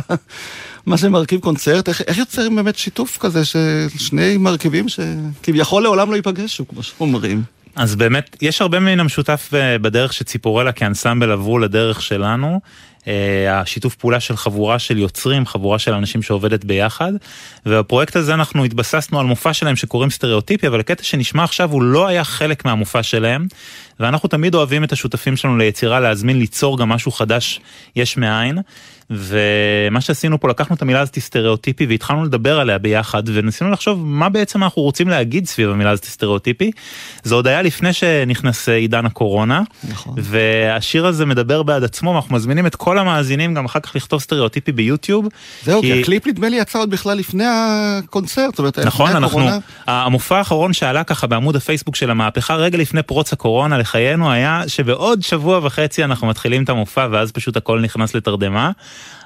מה 0.87 0.97
שמרכיב 0.97 1.41
קונצרט, 1.41 1.89
איך, 1.89 2.03
איך 2.07 2.19
יוצרים 2.19 2.57
באמת 2.57 2.77
שיתוף 2.77 3.19
כזה 3.19 3.45
של 3.45 3.87
שני 3.99 4.37
מרכיבים 4.37 4.87
שכביכול 4.89 5.83
לעולם 5.83 6.11
לא 6.11 6.17
ייפגשו, 6.17 6.69
כמו 6.69 6.83
שאומרים. 6.83 7.43
אז 7.77 7.97
באמת, 7.97 8.37
יש 8.43 8.63
הרבה 8.63 8.81
מן 8.81 9.01
המשותף 9.01 9.51
אה, 9.55 9.79
בדרך 9.79 10.13
שציפורלה 10.13 10.73
כאנסמבל 10.73 11.31
עברו 11.31 11.59
לדרך 11.59 12.03
שלנו. 12.03 12.61
אה, 13.09 13.61
השיתוף 13.61 13.95
פעולה 13.95 14.21
של 14.21 14.37
חבורה 14.37 14.79
של 14.79 14.99
יוצרים, 14.99 15.47
חבורה 15.47 15.79
של 15.79 15.95
אנשים 15.95 16.23
שעובדת 16.23 16.65
ביחד. 16.65 17.13
ובפרויקט 17.67 18.17
הזה 18.17 18.35
אנחנו 18.35 18.65
התבססנו 18.65 19.21
על 19.21 19.27
מופע 19.27 19.53
שלהם 19.53 19.77
שקוראים 19.77 20.11
סטריאוטיפי, 20.11 20.67
אבל 20.67 20.81
הקטע 20.81 21.03
שנשמע 21.03 21.45
עכשיו 21.45 21.73
הוא 21.73 21.83
לא 21.83 22.07
היה 22.07 22.25
חלק 22.25 22.65
מהמופע 22.65 23.03
שלהם. 23.03 23.47
ואנחנו 24.01 24.29
תמיד 24.29 24.55
אוהבים 24.55 24.85
את 24.85 24.93
השותפים 24.93 25.37
שלנו 25.37 25.57
ליצירה 25.57 26.01
להזמין 26.01 26.39
ליצור 26.39 26.79
גם 26.79 26.89
משהו 26.89 27.13
חדש 27.13 27.61
יש 27.97 28.17
מאין. 28.17 28.59
ומה 29.11 30.01
שעשינו 30.01 30.41
פה 30.41 30.49
לקחנו 30.49 30.77
את 30.77 30.83
המילה 30.83 31.01
הזאת 31.01 31.19
סטריאוטיפי 31.19 31.87
והתחלנו 31.87 32.25
לדבר 32.25 32.61
עליה 32.61 32.79
ביחד 32.79 33.23
וניסינו 33.27 33.71
לחשוב 33.71 34.07
מה 34.07 34.29
בעצם 34.29 34.63
אנחנו 34.63 34.83
רוצים 34.83 35.09
להגיד 35.09 35.47
סביב 35.47 35.71
המילה 35.71 35.91
הזאת 35.91 36.05
סטריאוטיפי. 36.05 36.71
זה 37.23 37.35
עוד 37.35 37.47
היה 37.47 37.63
לפני 37.63 37.93
שנכנס 37.93 38.69
עידן 38.69 39.07
הקורונה 39.07 39.63
נכון. 39.91 40.15
והשיר 40.17 41.07
הזה 41.07 41.27
מדבר 41.27 41.63
בעד 41.63 41.85
עצמו 41.85 42.17
אנחנו 42.17 42.37
מזמינים 42.37 42.67
את 42.67 42.77
כל 42.77 42.99
המאזינים 42.99 43.55
גם 43.55 43.65
אחר 43.65 43.81
כך 43.81 43.97
לכתוב 43.97 44.21
סטריאוטיפי 44.21 44.73
ביוטיוב. 44.73 45.27
זהו, 45.63 45.81
כי 45.81 46.01
הקליפ 46.01 46.27
נדמה 46.27 46.49
לי 46.49 46.57
יצא 46.57 46.79
עוד 46.79 46.91
בכלל 46.91 47.19
לפני 47.19 47.45
הקונצרט, 47.47 48.51
זאת 48.51 48.59
אומרת, 48.59 48.79
נכון, 48.79 49.07
לפני 49.07 49.19
אנחנו, 49.19 49.41
הקורונה. 49.41 49.59
המופע 49.87 50.39
האחרון 50.39 50.73
שעלה 50.73 51.05
ככה 51.05 51.27
בעמוד 51.27 51.57
הפייסבוק 51.57 51.97
של 51.97 52.11
המהפכה 52.11 52.55
רגע 52.55 52.79
לפני 52.79 53.03
פרוץ 53.03 53.33
הקורונה 53.33 53.79
לחיינו 53.79 54.33
היה 54.33 54.63
שבעוד 54.67 55.23
שבוע 55.23 55.61
וחצי 55.63 56.05
אנחנו 56.05 56.27
מתחילים 56.27 56.65
את 56.65 56.69
המופע 56.69 57.09
ואז 57.11 57.33
פשוט 57.33 57.57
הכל 57.57 57.81
נכנס 57.81 58.15
לתרדמה. 58.15 58.71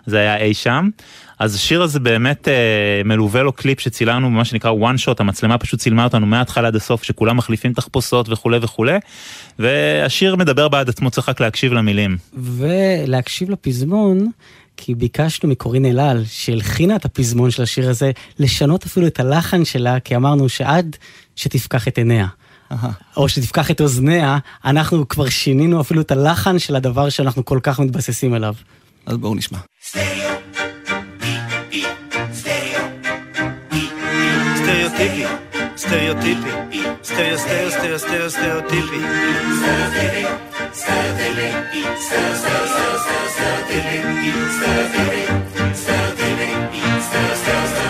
זה 0.06 0.18
היה 0.18 0.36
אי 0.36 0.54
שם. 0.54 0.88
אז 1.38 1.54
השיר 1.54 1.82
הזה 1.82 2.00
באמת 2.00 2.48
אה, 2.48 3.02
מלווה 3.04 3.42
לו 3.42 3.52
קליפ 3.52 3.80
שצילמנו 3.80 4.26
במה 4.26 4.44
שנקרא 4.44 4.70
one 4.72 5.06
shot, 5.06 5.14
המצלמה 5.18 5.58
פשוט 5.58 5.80
צילמה 5.80 6.04
אותנו 6.04 6.26
מההתחלה 6.26 6.68
עד 6.68 6.76
הסוף, 6.76 7.02
שכולם 7.02 7.36
מחליפים 7.36 7.72
תחפושות 7.72 8.28
וכולי 8.28 8.58
וכולי, 8.62 8.98
והשיר 9.58 10.36
מדבר 10.36 10.68
בעד 10.68 10.88
עצמו, 10.88 11.10
צריך 11.10 11.28
רק 11.28 11.40
להקשיב 11.40 11.72
למילים. 11.72 12.16
ולהקשיב 12.34 13.50
לפזמון, 13.50 14.30
כי 14.76 14.94
ביקשנו 14.94 15.48
מקורין 15.48 15.84
אלעל, 15.84 16.24
שהלחינה 16.26 16.96
את 16.96 17.04
הפזמון 17.04 17.50
של 17.50 17.62
השיר 17.62 17.90
הזה, 17.90 18.10
לשנות 18.38 18.84
אפילו 18.84 19.06
את 19.06 19.20
הלחן 19.20 19.64
שלה, 19.64 20.00
כי 20.00 20.16
אמרנו 20.16 20.48
שעד 20.48 20.96
שתפקח 21.36 21.88
את 21.88 21.98
עיניה. 21.98 22.26
או 23.16 23.28
שתפקח 23.28 23.70
את 23.70 23.80
אוזניה, 23.80 24.38
אנחנו 24.64 25.08
כבר 25.08 25.28
שינינו 25.28 25.80
אפילו 25.80 26.00
את 26.00 26.10
הלחן 26.10 26.58
של 26.58 26.76
הדבר 26.76 27.08
שאנחנו 27.08 27.44
כל 27.44 27.58
כך 27.62 27.80
מתבססים 27.80 28.34
עליו. 28.34 28.54
אז 29.06 29.16
בואו 29.16 29.34
נשמע. 29.34 29.58
סטריאוטיפי, 34.56 35.24
סטריאוטיפי, 35.76 36.50
סטריאו 37.02 37.38
סטריאו 37.38 37.70
סטריאו 37.70 37.98
סטריאו 38.00 38.30
סטריאוטיפי. 38.30 39.00
תראו 47.50 47.89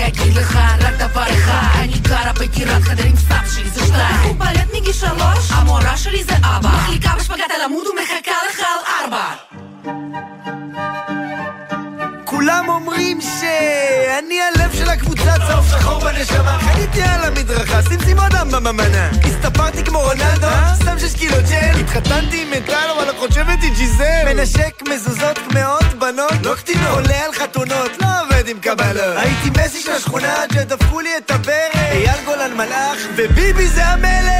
אני 0.00 0.08
אגיד 0.08 0.34
לך 0.34 0.58
רק 0.80 0.94
דבר 0.94 1.22
אחד, 1.22 1.78
אני 1.78 1.98
גרה 1.98 2.32
בדירת 2.32 2.82
חדרים 2.82 3.16
סבא 3.16 3.46
שלי, 3.54 3.70
זה 3.70 3.86
שתיים. 3.86 4.28
הוא 4.28 4.36
בלט 4.38 4.68
מגיל 4.74 4.92
שלוש, 4.92 5.50
המורה 5.50 5.96
שלי 5.96 6.24
זה 6.24 6.32
אבא. 6.36 6.68
מחליקה 6.68 7.10
בשפגת 7.18 7.50
על 7.54 7.62
עמוד 7.64 7.86
ומחכה 7.86 8.34
לך 8.50 8.58
על 8.58 9.04
ארבע. 9.04 10.29
כולם 12.40 12.68
אומרים 12.68 13.20
שאני 13.20 14.38
הלב 14.40 14.72
של 14.72 14.88
הקבוצה 14.88 15.34
צהוב 15.48 15.66
שחור 15.70 16.00
בנשמה. 16.00 16.58
חניתי 16.60 17.02
על 17.02 17.24
המדרכה, 17.24 17.80
שים 18.04 18.18
אדם 18.18 18.50
בממנה. 18.50 19.10
הסתפרתי 19.24 19.84
כמו 19.84 19.98
רונלדו, 19.98 20.46
שם 20.84 20.98
שש 20.98 21.14
קילו 21.14 21.36
ג'ל. 21.50 21.80
התחתנתי 21.80 22.42
עם 22.42 22.50
מטל, 22.50 22.88
אבל 22.96 23.10
את 23.10 23.18
חושבת 23.18 23.62
היא 23.62 23.70
ג'יזל. 23.76 24.24
מנשק 24.24 24.82
מזוזות 24.88 25.38
כמאות 25.38 25.94
בנות, 25.98 26.32
לא 26.44 26.54
קטינות. 26.54 26.88
עולה 26.88 27.24
על 27.24 27.32
חתונות, 27.32 27.90
לא 28.02 28.06
עובד 28.22 28.48
עם 28.48 28.58
קבלות. 28.58 29.16
הייתי 29.16 29.50
מסי 29.50 29.80
של 29.80 29.92
השכונה 29.92 30.42
עד 30.42 30.52
שדפקו 30.52 31.00
לי 31.00 31.10
את 31.16 31.30
הברך 31.30 31.76
אייל 31.76 32.24
גולן 32.24 32.56
מלאך, 32.56 32.98
וביבי 33.16 33.68
זה 33.68 33.86
המלך 33.86 34.30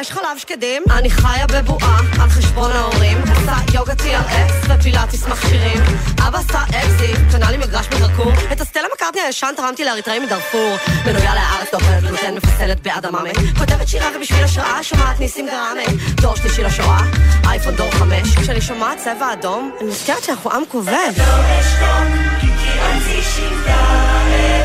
יש 0.00 0.10
חלב 0.10 0.38
שקדים, 0.38 0.82
אני 0.90 1.10
חיה 1.10 1.46
בבועה 1.46 2.00
על 2.20 2.28
חשבון 2.28 2.70
ההורים. 2.72 3.18
עושה 3.20 3.56
יוגה 3.74 3.92
TRX 3.92 4.68
ופילאטיס 4.68 5.26
מכשירים. 5.26 5.82
אבא 6.28 6.38
עשה 6.38 6.62
אקזיט, 6.62 7.18
קנה 7.32 7.50
לי 7.50 7.56
מגרש 7.56 7.86
מדרקור 7.86 8.32
את 8.52 8.60
הסטלה 8.60 8.82
מקארטני 8.94 9.20
הישן 9.20 9.52
תרמתי 9.56 9.84
לאריתראים 9.84 10.22
מדארפור. 10.22 10.76
מנויה 11.06 11.34
לארץ, 11.34 11.68
דוחרת 11.72 12.02
גלוטן 12.02 12.34
מפסלת 12.34 12.82
באדמה 12.82 13.20
כותבת 13.58 13.88
שירה 13.88 14.08
ובשביל 14.16 14.44
השראה 14.44 14.82
שומעת 14.82 15.20
ניסים 15.20 15.46
גרמה. 15.46 15.98
דור 16.14 16.36
שלישי 16.36 16.62
לשואה, 16.62 17.00
אייפון 17.44 17.74
דור 17.74 17.90
חמש. 17.90 18.36
כשאני 18.36 18.60
שומעת 18.60 18.98
צבע 18.98 19.32
אדום, 19.32 19.72
אני 19.80 19.88
נזכרת 19.88 20.24
שאנחנו 20.24 20.52
עם 20.52 20.62
כובד 20.68 21.12
כוח 21.16 21.98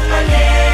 to 0.09 0.72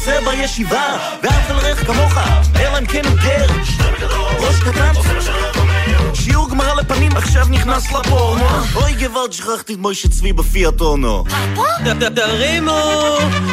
עושה 0.00 0.20
בישיבה 0.30 0.96
ואף 1.22 1.50
אלרך 1.50 1.86
כמוך, 1.86 2.18
אלא 2.60 2.78
אם 2.78 2.86
כן 2.86 3.04
הוא 3.04 3.16
גר 3.16 3.46
נכנס 7.50 7.92
לפורנו. 7.92 8.44
אוי 8.74 8.92
גוואלד, 8.92 9.32
שכחתי 9.32 9.74
את 9.74 9.78
מוישה 9.78 10.08
צבי 10.08 10.32
בפיאט 10.32 10.80
אונו. 10.80 11.24
תרימו 12.14 12.80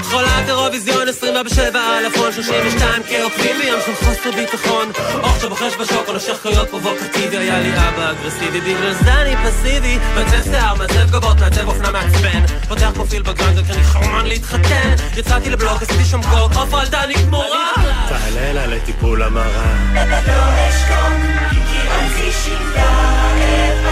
חולת 0.03 0.47
אירוויזיון 0.47 1.07
27 1.07 1.79
אלפון 1.97 2.31
32 2.33 3.03
כעוקבים 3.09 3.57
בים 3.61 3.73
של 3.85 3.95
חוסר 3.95 4.31
ביטחון. 4.35 4.91
אוכל 5.23 5.39
שבוחש 5.39 5.73
בשוק 5.79 6.07
או 6.07 6.13
נושך 6.13 6.37
קריאות 6.43 6.69
פרובוקטיבי 6.69 7.37
היה 7.37 7.59
לי 7.59 7.71
אבא 7.73 8.11
אגרסיבי. 8.11 8.61
בגלל 8.61 8.93
זה 8.93 9.13
אני 9.13 9.35
פסיבי 9.45 9.97
מעצב 10.15 10.43
שיער, 10.43 10.75
מעצב 10.75 11.11
גבות, 11.11 11.39
מעצב 11.39 11.67
אופנה 11.67 11.91
מעצבן. 11.91 12.45
פותח 12.67 12.91
פרופיל 12.95 13.21
בגרנדר 13.21 13.63
כי 13.63 13.73
אני 13.73 13.83
חרמן 13.83 14.25
להתחתן. 14.25 14.95
יצאתי 15.17 15.49
לבלוק, 15.49 15.81
עשיתי 15.81 16.05
שם 16.05 16.21
קוק 16.21 16.55
עוף 16.55 16.73
על 16.73 16.87
דני 16.87 17.13
גמורה 17.13 17.73
תעלה 18.09 18.67
לטיפול 18.67 19.23
המרה. 19.23 19.73
מיסטר 19.93 20.49
מיסטר, 20.49 21.27
עכשיו 22.27 22.53
היה 22.65 23.71
צריך 23.77 23.86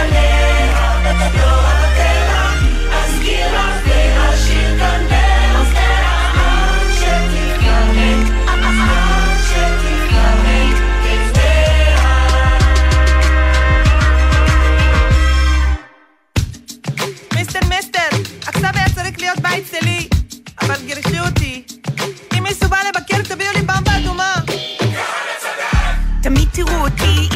תמיד 26.26 26.48
תראו 26.52 26.74
אותי 26.84 27.35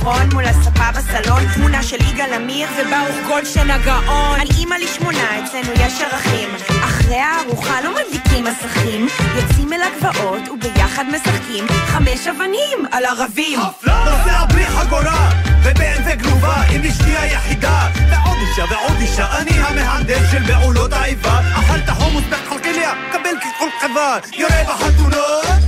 בחברון 0.00 0.28
מול 0.32 0.44
הספה 0.44 0.92
בסלון, 0.96 1.42
תמונה 1.54 1.82
של 1.82 1.96
יגאל 1.96 2.32
עמיר 2.34 2.68
וברוך 2.72 3.26
גולדשטיין 3.28 3.70
הגאון. 3.70 4.40
על 4.40 4.46
אימא 4.58 4.74
לשמונה, 4.74 5.44
אצלנו 5.44 5.72
יש 5.74 6.00
ערכים. 6.00 6.48
אחרי 6.84 7.16
הארוחה 7.16 7.80
לא 7.80 7.90
מדליקים 7.94 8.44
מסכים, 8.44 9.06
יוצאים 9.36 9.72
אל 9.72 9.80
הגבעות 9.82 10.48
וביחד 10.48 11.04
משחקים 11.12 11.66
חמש 11.68 12.26
אבנים 12.26 12.86
על 12.92 13.04
ערבים. 13.04 13.58
נוסע 13.86 14.44
בלי 14.44 14.66
חגורה, 14.66 15.30
ובן 15.62 16.02
וגנובה 16.06 16.54
עם 16.70 16.82
אשתי 16.82 17.16
היחידה 17.16 17.88
ועוד 18.10 18.38
אישה 18.40 18.64
ועוד 18.70 18.96
אישה, 19.00 19.38
אני 19.38 19.50
המהנדס 19.50 20.30
של 20.32 20.46
פעולות 20.46 20.92
האיבה 20.92 21.40
אכלת 21.54 21.90
חומוס 21.90 22.24
בחלקיליה, 22.30 22.92
קבל 23.12 23.36
ככל 23.40 23.68
חבה 23.80 24.18
יורה 24.32 24.64
בחתונות, 24.68 25.59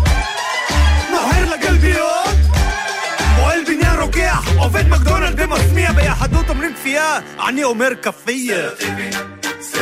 עובד 4.62 4.88
מקדונלד 4.88 5.40
ומסמיע 5.40 5.92
ביהדות 5.92 6.48
אומרים 6.48 6.74
כפייה, 6.74 7.18
אני 7.48 7.64
אומר 7.64 7.88
כפייה 8.02 8.68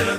לא 0.07 0.13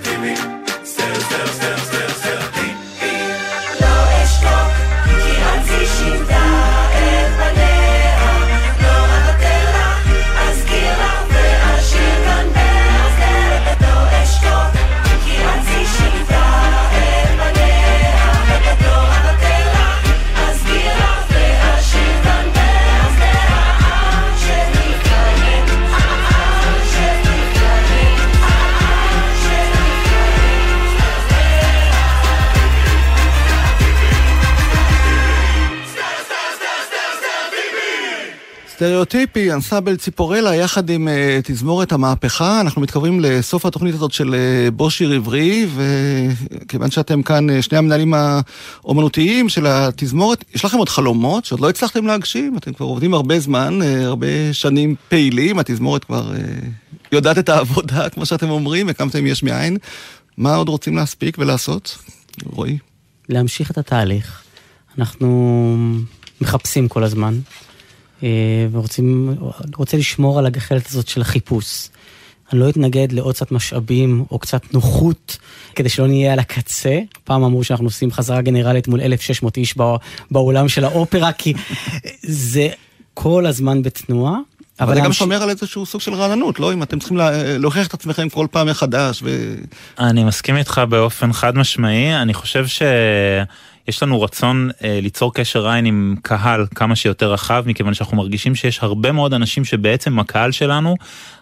סטריאוטיפי, 38.81 39.53
אנסבל 39.53 39.95
ציפורלה, 39.95 40.55
יחד 40.55 40.89
עם 40.89 41.07
uh, 41.07 41.11
תזמורת 41.43 41.91
המהפכה. 41.91 42.61
אנחנו 42.61 42.81
מתקרבים 42.81 43.19
לסוף 43.19 43.65
התוכנית 43.65 43.95
הזאת 43.95 44.11
של 44.11 44.35
uh, 44.35 44.71
בושיר 44.71 45.11
עברי, 45.11 45.67
וכיוון 45.75 46.91
שאתם 46.91 47.21
כאן 47.21 47.49
uh, 47.49 47.61
שני 47.61 47.77
המנהלים 47.77 48.13
האומנותיים 48.13 49.49
של 49.49 49.65
התזמורת, 49.67 50.45
יש 50.55 50.65
לכם 50.65 50.77
עוד 50.77 50.89
חלומות 50.89 51.45
שעוד 51.45 51.59
לא 51.59 51.69
הצלחתם 51.69 52.05
להגשים? 52.05 52.57
אתם 52.57 52.73
כבר 52.73 52.85
עובדים 52.85 53.13
הרבה 53.13 53.39
זמן, 53.39 53.79
uh, 53.81 54.05
הרבה 54.05 54.27
שנים 54.53 54.95
פעילים, 55.09 55.59
התזמורת 55.59 56.03
כבר 56.03 56.31
uh, 56.31 56.65
יודעת 57.11 57.37
את 57.37 57.49
העבודה, 57.49 58.09
כמו 58.09 58.25
שאתם 58.25 58.49
אומרים, 58.49 58.89
הקמתם 58.89 59.25
יש 59.25 59.43
מאין. 59.43 59.77
מה 60.37 60.55
עוד 60.55 60.69
רוצים 60.69 60.95
להספיק 60.95 61.37
ולעשות? 61.39 61.97
רועי. 62.45 62.77
להמשיך 63.29 63.71
את 63.71 63.77
התהליך. 63.77 64.41
אנחנו 64.97 65.77
מחפשים 66.41 66.87
כל 66.87 67.03
הזמן. 67.03 67.39
אה, 68.23 68.29
ורוצים, 68.71 69.35
רוצה 69.75 69.97
לשמור 69.97 70.39
על 70.39 70.45
הגחלת 70.45 70.87
הזאת 70.87 71.07
של 71.07 71.21
החיפוש. 71.21 71.89
אני 72.51 72.59
לא 72.59 72.69
אתנגד 72.69 73.11
לעוד 73.11 73.35
קצת 73.35 73.51
משאבים 73.51 74.25
או 74.31 74.39
קצת 74.39 74.73
נוחות 74.73 75.37
כדי 75.75 75.89
שלא 75.89 76.07
נהיה 76.07 76.33
על 76.33 76.39
הקצה. 76.39 76.99
פעם 77.23 77.43
אמרו 77.43 77.63
שאנחנו 77.63 77.85
עושים 77.85 78.11
חזרה 78.11 78.41
גנרלית 78.41 78.87
מול 78.87 79.01
1,600 79.01 79.57
איש 79.57 79.75
באולם 80.31 80.69
של 80.69 80.83
האופרה, 80.83 81.31
כי 81.31 81.53
זה 82.21 82.67
כל 83.13 83.45
הזמן 83.45 83.81
בתנועה. 83.81 84.37
אבל 84.79 84.95
זה 84.95 85.01
גם 85.01 85.13
שומר 85.13 85.43
על 85.43 85.49
איזשהו 85.49 85.85
סוג 85.85 86.01
של 86.01 86.13
רעננות, 86.13 86.59
לא? 86.59 86.73
אם 86.73 86.83
אתם 86.83 86.99
צריכים 86.99 87.17
להוכיח 87.59 87.87
את 87.87 87.93
עצמכם 87.93 88.29
כל 88.29 88.47
פעם 88.51 88.67
מחדש 88.67 89.23
ו... 89.23 89.55
אני 89.99 90.23
מסכים 90.23 90.57
איתך 90.57 90.81
באופן 90.89 91.33
חד 91.33 91.57
משמעי, 91.57 92.21
אני 92.21 92.33
חושב 92.33 92.67
ש... 92.67 92.81
יש 93.87 94.03
לנו 94.03 94.21
רצון 94.21 94.69
אה, 94.83 94.99
ליצור 95.01 95.33
קשר 95.33 95.67
עין 95.67 95.85
עם 95.85 96.15
קהל 96.21 96.65
כמה 96.75 96.95
שיותר 96.95 97.33
רחב, 97.33 97.63
מכיוון 97.67 97.93
שאנחנו 97.93 98.17
מרגישים 98.17 98.55
שיש 98.55 98.79
הרבה 98.83 99.11
מאוד 99.11 99.33
אנשים 99.33 99.65
שבעצם 99.65 100.19
הקהל 100.19 100.51
שלנו, 100.51 100.95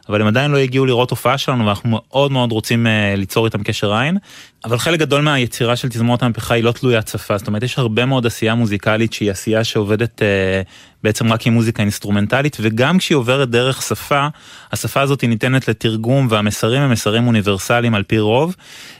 אבל 0.09 0.21
הם 0.21 0.27
עדיין 0.27 0.51
לא 0.51 0.57
הגיעו 0.57 0.85
לראות 0.85 1.09
הופעה 1.09 1.37
שלנו 1.37 1.65
ואנחנו 1.65 1.89
מאוד 1.89 2.31
מאוד 2.31 2.51
רוצים 2.51 2.87
אה, 2.87 3.15
ליצור 3.15 3.45
איתם 3.45 3.63
קשר 3.63 3.93
עין. 3.93 4.17
אבל 4.65 4.77
חלק 4.77 4.99
גדול 4.99 5.21
מהיצירה 5.21 5.75
של 5.75 5.89
תזמורת 5.89 6.23
המהפכה 6.23 6.53
היא 6.53 6.63
לא 6.63 6.71
תלוית 6.71 7.07
שפה, 7.07 7.37
זאת 7.37 7.47
אומרת 7.47 7.63
יש 7.63 7.77
הרבה 7.77 8.05
מאוד 8.05 8.25
עשייה 8.25 8.55
מוזיקלית 8.55 9.13
שהיא 9.13 9.31
עשייה 9.31 9.63
שעובדת 9.63 10.21
אה, 10.21 10.61
בעצם 11.03 11.33
רק 11.33 11.47
עם 11.47 11.53
מוזיקה 11.53 11.83
אינסטרומנטלית 11.83 12.57
וגם 12.61 12.97
כשהיא 12.97 13.15
עוברת 13.15 13.49
דרך 13.49 13.81
שפה, 13.81 14.27
השפה 14.71 15.01
הזאת 15.01 15.21
היא 15.21 15.29
ניתנת 15.29 15.67
לתרגום 15.67 16.27
והמסרים 16.29 16.81
הם 16.81 16.91
מסרים 16.91 17.27
אוניברסליים 17.27 17.95
על 17.95 18.03
פי 18.03 18.19
רוב. 18.19 18.55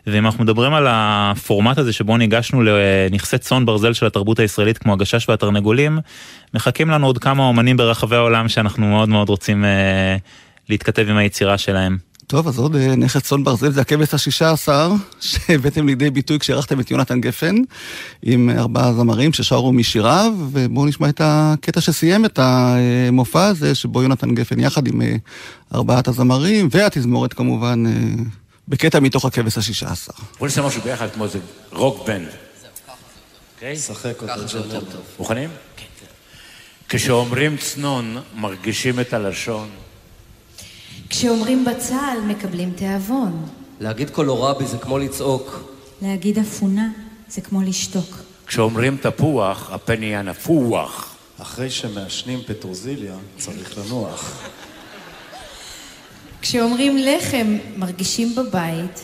ואם 0.08 0.26
אנחנו 0.26 0.44
מדברים 0.44 0.74
על 0.74 0.88
הפורמט 0.90 1.78
הזה 1.78 1.94
שבו 1.94 2.18
ניגשנו 2.18 2.64
לנכסי 2.64 3.38
צאן 3.38 3.66
ברזל 3.66 3.94
של 3.94 4.06
התרבות 4.06 4.40
הישראלית 4.40 4.78
כמו 4.78 4.94
הגשש 4.94 5.30
והתרנגולים, 5.30 6.00
מחכים 6.54 6.90
לנו 6.90 7.08
עוד 7.08 7.18
כמה 7.18 7.44
אומנים 7.44 7.78
ברחבי 7.78 8.16
העולם 8.16 8.50
שאנחנו 8.50 8.88
מאוד 8.88 9.10
מאוד 9.10 9.30
רוצים 9.30 9.66
אה, 9.66 10.18
להתכתב 10.70 11.06
עם 11.10 11.18
היצירה 11.18 11.58
שלהם. 11.58 12.09
טוב, 12.30 12.48
אז 12.48 12.60
עוד 12.60 12.76
אה, 12.76 12.96
נכס 12.96 13.22
צאן 13.22 13.44
ברזל 13.44 13.72
זה 13.72 13.82
הכבש 13.82 14.14
השישה 14.14 14.52
עשר, 14.52 14.92
שהבאתם 15.20 15.88
לידי 15.88 16.10
ביטוי 16.10 16.40
כשארחתם 16.40 16.80
את 16.80 16.92
יונתן 16.92 17.22
גפן, 17.22 17.56
עם 18.22 18.50
ארבעה 18.50 18.94
זמרים 18.94 19.34
ששרו 19.34 19.74
משיריו, 19.74 20.34
ובואו 20.52 20.86
נשמע 20.86 21.10
את 21.10 21.22
הקטע 21.24 21.82
שסיים 21.82 22.26
את 22.26 22.40
המופע 22.42 23.46
הזה, 23.46 23.76
שבו 23.76 24.02
יונתן 24.02 24.36
גפן 24.36 24.60
יחד 24.60 24.88
עם 24.88 25.02
אה, 25.02 25.16
ארבעת 25.74 26.08
הזמרים, 26.08 26.68
והתזמורת 26.72 27.34
כמובן, 27.34 27.84
אה, 27.88 27.92
בקטע 28.68 29.00
מתוך 29.00 29.26
הכבש 29.26 29.58
השישה 29.58 29.92
עשר. 29.92 30.14
בואו 30.40 30.46
נעשה 30.50 30.62
משהו 30.62 30.82
ביחד 30.82 31.08
כמו 31.12 31.24
איזה 31.24 31.40
רוק 31.72 32.08
בנד. 32.08 32.28
אוקיי? 33.56 33.76
שחק 33.76 34.22
אותה 34.22 34.58
יותר 34.58 34.80
טוב. 34.80 35.02
מוכנים? 35.20 35.50
כן. 35.78 35.86
כשאומרים 36.90 37.58
צנון, 37.58 38.18
מרגישים 38.36 39.00
את 39.00 39.14
הלשון. 39.14 39.70
כשאומרים 41.10 41.66
בצל, 41.66 42.18
מקבלים 42.28 42.72
תיאבון. 42.72 43.46
להגיד 43.80 44.10
קולורבי 44.10 44.66
זה 44.66 44.78
כמו 44.78 44.98
לצעוק. 44.98 45.74
להגיד 46.02 46.40
אפונה 46.40 46.90
זה 47.30 47.42
כמו 47.42 47.62
לשתוק. 47.62 48.18
כשאומרים 48.48 48.98
תפוח, 48.98 49.70
הפה 49.72 49.96
נהיה 49.96 50.22
נפוח. 50.22 51.16
אחרי 51.42 51.70
שמעשנים 51.70 52.40
פטרוזיליה, 52.48 53.16
צריך 53.38 53.78
לנוח. 53.78 54.50
כשאומרים 56.42 56.98
לחם, 56.98 57.58
מרגישים 57.78 58.36
בבית. 58.36 59.00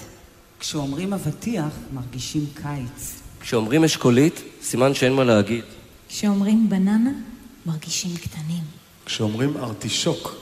כשאומרים 0.60 1.14
אבטיח, 1.14 1.74
מרגישים 1.94 2.46
קיץ. 2.54 3.22
כשאומרים 3.40 3.84
אשכולית, 3.84 4.42
סימן 4.62 4.94
שאין 4.94 5.14
מה 5.14 5.24
להגיד. 5.24 5.64
כשאומרים 6.10 6.70
בננה, 6.70 7.12
מרגישים 7.66 8.12
קטנים. 8.18 8.64
כשאומרים 9.06 9.58
ארטישוק, 9.58 10.36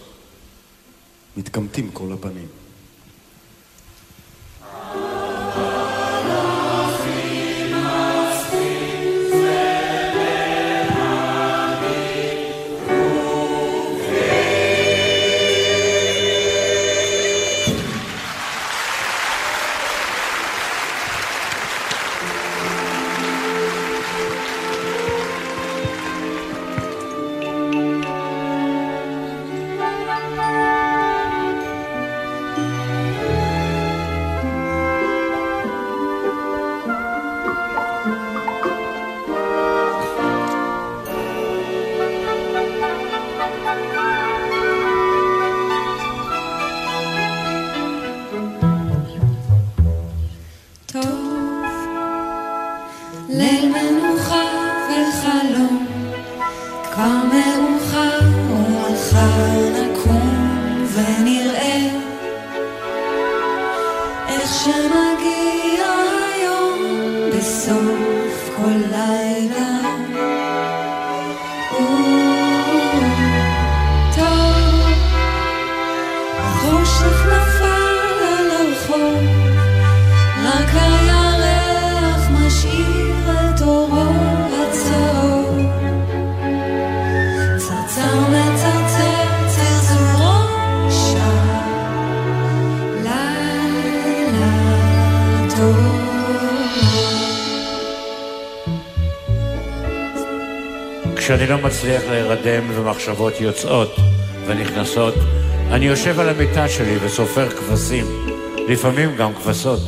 מתקמטים 1.37 1.91
כל 1.91 2.11
הבנים. 2.11 2.62
כשאני 101.33 101.47
לא 101.47 101.57
מצליח 101.57 102.01
להירדם 102.09 102.63
ומחשבות 102.73 103.41
יוצאות 103.41 103.95
ונכנסות, 104.47 105.13
אני 105.71 105.85
יושב 105.85 106.19
על 106.19 106.29
המיטה 106.29 106.69
שלי 106.69 106.97
וסופר 107.05 107.49
כבשים, 107.49 108.05
לפעמים 108.67 109.15
גם 109.15 109.33
כבשות. 109.33 109.79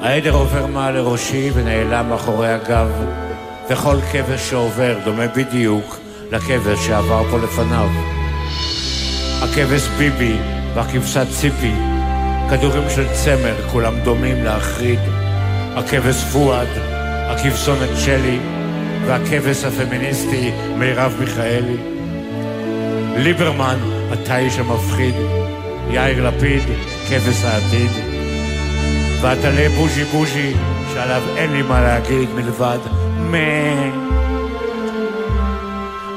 העדר 0.00 0.34
עובר 0.34 0.66
מעל 0.66 0.94
לראשי 0.94 1.50
ונעלם 1.54 2.08
מאחורי 2.08 2.48
הגב, 2.48 2.88
וכל 3.70 3.96
כבש 4.12 4.50
שעובר 4.50 4.98
דומה 5.04 5.26
בדיוק 5.26 5.98
לכבש 6.30 6.86
שעבר 6.86 7.30
פה 7.30 7.38
לפניו. 7.38 7.88
הכבש 9.42 9.88
ביבי 9.98 10.36
והכבשת 10.74 11.26
ציפי, 11.30 11.74
כדורים 12.50 12.90
של 12.90 13.06
צמר, 13.12 13.54
כולם 13.72 14.00
דומים 14.00 14.44
להחריד. 14.44 15.00
הכבש 15.76 16.24
פואד, 16.32 16.68
הכבשונת 17.28 17.90
שלי, 17.96 18.38
והכבש 19.06 19.64
הפמיניסטי 19.64 20.50
מירב 20.76 21.16
מיכאלי. 21.20 21.76
ליברמן, 23.16 23.78
אתה 24.12 24.38
איש 24.38 24.58
המפחיד. 24.58 25.14
יאיר 25.90 26.28
לפיד, 26.28 26.62
כבש 27.08 27.44
העתיד. 27.44 27.90
ועטלה 29.20 29.68
בוז'י 29.76 30.04
בוז'י, 30.04 30.52
שעליו 30.94 31.22
אין 31.36 31.52
לי 31.52 31.62
מה 31.62 31.80
להגיד 31.80 32.28
מלבד 32.34 32.78
מה. 33.18 34.08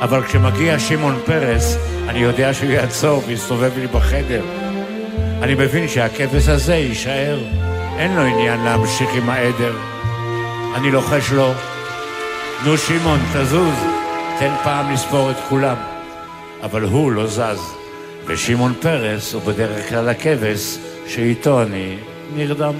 אבל 0.01 0.23
כשמגיע 0.23 0.79
שמעון 0.79 1.19
פרס, 1.25 1.77
אני 2.07 2.19
יודע 2.19 2.53
שהוא 2.53 2.69
יעצור 2.69 3.23
ויסתובב 3.27 3.71
לי 3.77 3.87
בחדר. 3.87 4.43
אני 5.41 5.53
מבין 5.53 5.87
שהכבש 5.87 6.47
הזה 6.47 6.75
יישאר. 6.75 7.39
אין 7.97 8.15
לו 8.15 8.21
עניין 8.21 8.63
להמשיך 8.63 9.09
עם 9.13 9.29
העדר. 9.29 9.73
אני 10.75 10.91
לוחש 10.91 11.31
לו, 11.31 11.51
נו 12.65 12.77
שמעון, 12.77 13.19
תזוז, 13.33 13.73
תן 14.39 14.53
פעם 14.63 14.93
לספור 14.93 15.31
את 15.31 15.35
כולם. 15.49 15.75
אבל 16.63 16.83
הוא 16.83 17.11
לא 17.11 17.27
זז, 17.27 17.73
ושמעון 18.27 18.73
פרס 18.81 19.33
הוא 19.33 19.41
בדרך 19.41 19.89
כלל 19.89 20.09
הכבש 20.09 20.77
שאיתו 21.07 21.61
אני 21.61 21.95
נרדם. 22.35 22.73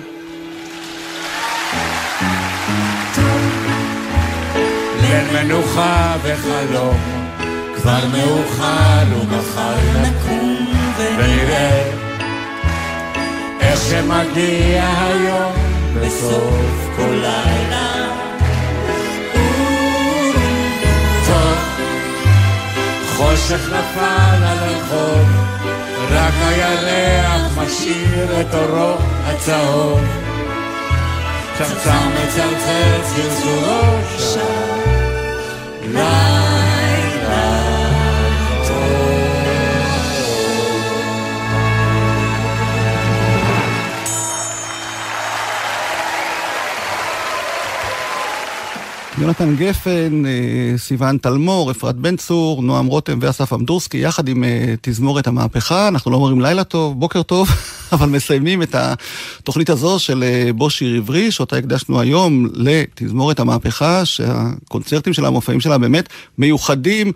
ליל 5.02 5.44
מנוחה 5.44 6.16
וחלום, 6.24 6.98
כבר 7.76 8.08
מאוחר 8.08 9.22
ומחר 9.22 9.76
נקום 10.02 10.74
ונראה 10.98 11.92
איך 13.62 13.80
שמגיע 13.82 14.90
היום 14.98 15.54
בסוף 15.96 16.90
כל 16.96 17.12
לילה. 17.14 17.91
חושך 23.22 23.70
נפל 23.70 24.44
על 24.44 24.58
הרחוב, 24.58 25.28
רק 26.12 26.34
הירח 26.42 27.58
משאיר 27.58 28.42
את 28.42 28.54
אורו 28.54 28.96
הצהוב. 29.26 30.02
צמצם 31.58 32.10
מצלצל 32.14 33.02
צלצולו 33.04 33.82
שם, 34.18 34.82
יונתן 49.18 49.56
גפן, 49.56 50.26
אה, 50.26 50.78
סיון 50.78 51.18
תלמור, 51.18 51.72
אפרת 51.72 51.96
בן 51.96 52.16
צור, 52.16 52.64
נועם 52.64 52.86
רותם 52.86 53.20
ואסף 53.22 53.54
אמדורסקי, 53.54 53.98
יחד 53.98 54.28
עם 54.28 54.44
אה, 54.44 54.74
תזמורת 54.82 55.28
המהפכה. 55.28 55.88
אנחנו 55.88 56.12
לא 56.12 56.16
אומרים 56.16 56.42
לילה 56.42 56.64
טוב, 56.64 57.00
בוקר 57.00 57.24
טוב, 57.24 57.50
אבל 57.92 58.10
מסיימים 58.10 58.62
את 58.62 58.76
התוכנית 58.76 59.70
הזו 59.70 60.00
של 60.00 60.24
אה, 60.24 60.54
בו 60.54 60.70
שיר 60.70 60.98
עברי, 60.98 61.32
שאותה 61.32 61.58
הקדשנו 61.58 62.00
היום 62.00 62.48
לתזמורת 62.54 63.40
המהפכה, 63.40 64.06
שהקונצרטים 64.06 65.14
שלה, 65.14 65.28
המופעים 65.28 65.60
שלה 65.60 65.78
באמת 65.78 66.10
מיוחדים, 66.38 67.12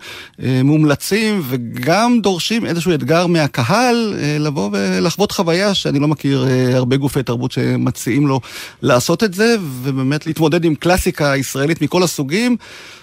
מומלצים, 0.64 1.42
וגם 1.48 2.20
דורשים 2.22 2.66
איזשהו 2.66 2.94
אתגר 2.94 3.26
מהקהל 3.26 4.14
לבוא 4.40 4.70
ולחוות 4.72 5.32
חוויה 5.32 5.74
שאני 5.74 5.98
לא 5.98 6.08
מכיר 6.08 6.46
הרבה 6.74 6.96
גופי 6.96 7.22
תרבות 7.22 7.52
שמציעים 7.52 8.26
לו 8.26 8.40
לעשות 8.82 9.24
את 9.24 9.34
זה, 9.34 9.56
ובאמת 9.82 10.26
להתמודד 10.26 10.64
עם 10.64 10.74
קלאסיקה 10.74 11.36
ישראלית 11.36 11.82
מכל 11.82 12.02
הסוגים, 12.02 12.56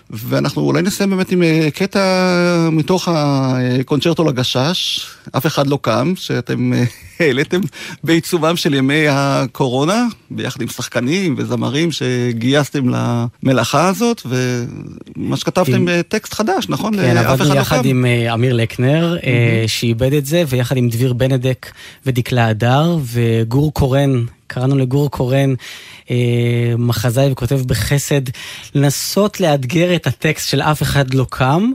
ואנחנו 0.10 0.62
אולי 0.62 0.82
נסיים 0.82 1.10
באמת 1.10 1.32
עם 1.32 1.43
אה, 1.43 1.68
קטע 1.74 2.70
מתוך 2.72 3.08
הקונצ'רטו 3.12 4.24
לגשש, 4.24 5.06
אף 5.38 5.45
אחד 5.45 5.68
לא 5.68 5.80
קם, 5.82 6.14
שאתם 6.16 6.74
אה, 6.74 6.84
העליתם 7.20 7.62
בעיצומם 8.04 8.56
של 8.56 8.74
ימי 8.74 9.06
הקורונה, 9.10 10.08
ביחד 10.32 10.62
עם 10.62 10.68
שחקנים 10.68 11.36
וזמרים 11.38 11.89
שגייסתם 11.91 12.84
למלאכה 12.89 13.88
הזאת, 13.88 14.22
ומה 14.26 15.38
שכתבתם 15.38 15.86
כן. 15.86 16.01
טקסט 16.01 16.34
חדש, 16.34 16.70
נכון? 16.70 16.95
כן, 16.95 17.18
עבדנו 17.18 17.54
לא 17.54 17.60
יחד 17.60 17.82
קם. 17.82 17.88
עם 17.88 18.06
אה, 18.06 18.34
אמיר 18.34 18.54
לקנר, 18.54 19.18
mm-hmm. 19.18 19.68
שאיבד 19.68 20.14
את 20.14 20.26
זה, 20.26 20.43
ויחד 20.47 20.78
עם 20.78 20.89
דביר 20.89 21.14
בנדק 21.14 21.72
ודקלה 22.06 22.47
הדר, 22.47 22.97
וגור 23.04 23.74
קורן, 23.74 24.26
קראנו 24.54 24.78
לגור 24.78 25.12
קורן. 25.12 25.54
אה, 26.12 26.16
מחזאי 26.78 27.32
וכותב 27.32 27.62
בחסד, 27.68 28.22
לנסות 28.76 29.39
לאתגר 29.39 29.95
את 29.95 30.08
הטקסט 30.08 30.49
של 30.49 30.62
אף 30.62 30.82
אחד 30.82 31.14
לא 31.14 31.26
קם. 31.30 31.72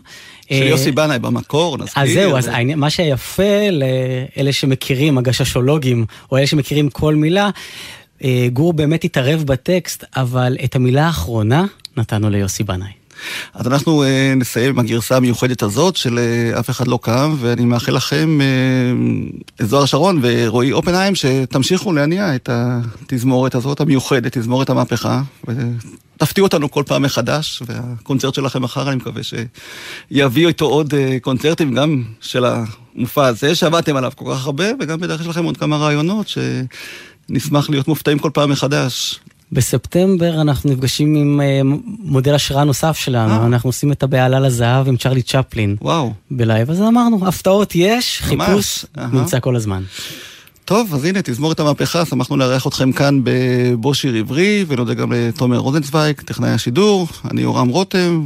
של 0.49 0.55
אה, 0.63 0.69
יוסי 0.69 0.91
בנאי 0.91 1.19
במקור, 1.19 1.79
נזכיר. 1.79 2.03
אז 2.03 2.11
זהו, 2.15 2.37
אז 2.37 2.51
מה 2.77 2.91
שיפה 2.91 3.69
לאלה 3.73 4.53
שמכירים, 4.53 5.19
הגששולוגים, 5.19 6.07
או 6.33 6.39
אלה 6.39 6.47
שמכירים 6.47 6.91
כל 6.91 7.15
מילה, 7.15 7.51
אה, 8.25 8.47
גור 8.53 8.73
באמת 8.73 9.05
התערב 9.05 9.43
בטקסט, 9.43 10.05
אבל 10.17 10.57
את 10.65 10.77
המילה 10.77 11.07
האחרונה 11.07 11.65
נתנו 11.97 12.31
ליוסי 12.31 12.63
בנאי. 12.65 12.98
אז 13.55 13.67
אנחנו 13.67 14.03
אה, 14.03 14.33
נסיים 14.37 14.71
עם 14.71 14.79
הגרסה 14.79 15.17
המיוחדת 15.17 15.63
הזאת 15.63 15.97
של 15.97 16.19
אה, 16.19 16.61
אף 16.61 16.71
אחד 16.71 16.89
לא 16.89 16.99
קם, 17.03 17.37
ואני 17.41 17.65
מאחל 17.65 17.93
לכם, 17.93 18.41
אה, 18.41 19.67
זוהר 19.67 19.85
שרון 19.85 20.21
ורועי 20.23 20.73
אופנהיים, 20.73 21.15
שתמשיכו 21.15 21.93
להניע 21.93 22.35
את 22.35 22.49
התזמורת 22.53 23.55
הזאת 23.55 23.81
המיוחדת, 23.81 24.39
תזמורת 24.39 24.71
המהפכה. 24.71 25.23
תפתיעו 26.17 26.47
אותנו 26.47 26.71
כל 26.71 26.83
פעם 26.87 27.03
מחדש, 27.03 27.63
והקונצרט 27.67 28.35
שלכם 28.35 28.63
מחר, 28.63 28.89
אני 28.89 28.97
מקווה 28.97 29.23
שיביא 29.23 30.47
איתו 30.47 30.65
עוד 30.65 30.95
קונצרטים, 31.23 31.75
גם 31.75 32.03
של 32.21 32.45
המופע 32.45 33.27
הזה 33.27 33.55
שעבדתם 33.55 33.97
עליו 33.97 34.13
כל 34.17 34.25
כך 34.35 34.47
הרבה, 34.47 34.65
וגם 34.81 35.01
בדרך 35.01 35.21
יש 35.21 35.27
לכם 35.27 35.45
עוד 35.45 35.57
כמה 35.57 35.77
רעיונות 35.77 36.27
שנשמח 37.29 37.71
להיות 37.71 37.89
מופתעים 37.89 38.19
כל 38.19 38.31
פעם 38.35 38.51
מחדש. 38.51 39.21
בספטמבר 39.53 40.41
אנחנו 40.41 40.71
נפגשים 40.71 41.15
עם 41.15 41.41
אה, 41.41 41.79
מודל 42.03 42.35
השראה 42.35 42.65
נוסף 42.65 42.97
שלנו, 42.97 43.33
אה. 43.33 43.47
אנחנו 43.47 43.69
עושים 43.69 43.93
את 43.93 44.03
הבהלה 44.03 44.41
לזהב 44.41 44.89
עם 44.89 44.97
צ'רלי 44.97 45.23
צ'פלין. 45.23 45.77
וואו. 45.83 46.13
בלייב, 46.31 46.71
אז 46.71 46.83
אמרנו, 46.83 47.29
הפתעות 47.29 47.75
יש, 47.75 48.21
חיפוש 48.23 48.85
נמצא 49.13 49.41
כל 49.41 49.57
הזמן. 49.57 49.83
טוב, 50.65 50.95
אז 50.95 51.05
הנה, 51.05 51.23
תזמור 51.23 51.53
את 51.53 51.61
המהפכה, 51.61 52.05
שמחנו 52.05 52.37
לארח 52.37 52.67
אתכם 52.67 52.93
כאן 52.93 53.21
בבוא 53.25 53.95
שיר 53.95 54.15
עברי, 54.15 54.65
ונודה 54.69 54.95
גם 54.95 55.13
לתומר 55.13 55.57
רוזנצוויג, 55.57 56.21
טכנאי 56.21 56.51
השידור, 56.51 57.09
אני 57.31 57.45
אורם 57.45 57.69
רותם, 57.69 58.25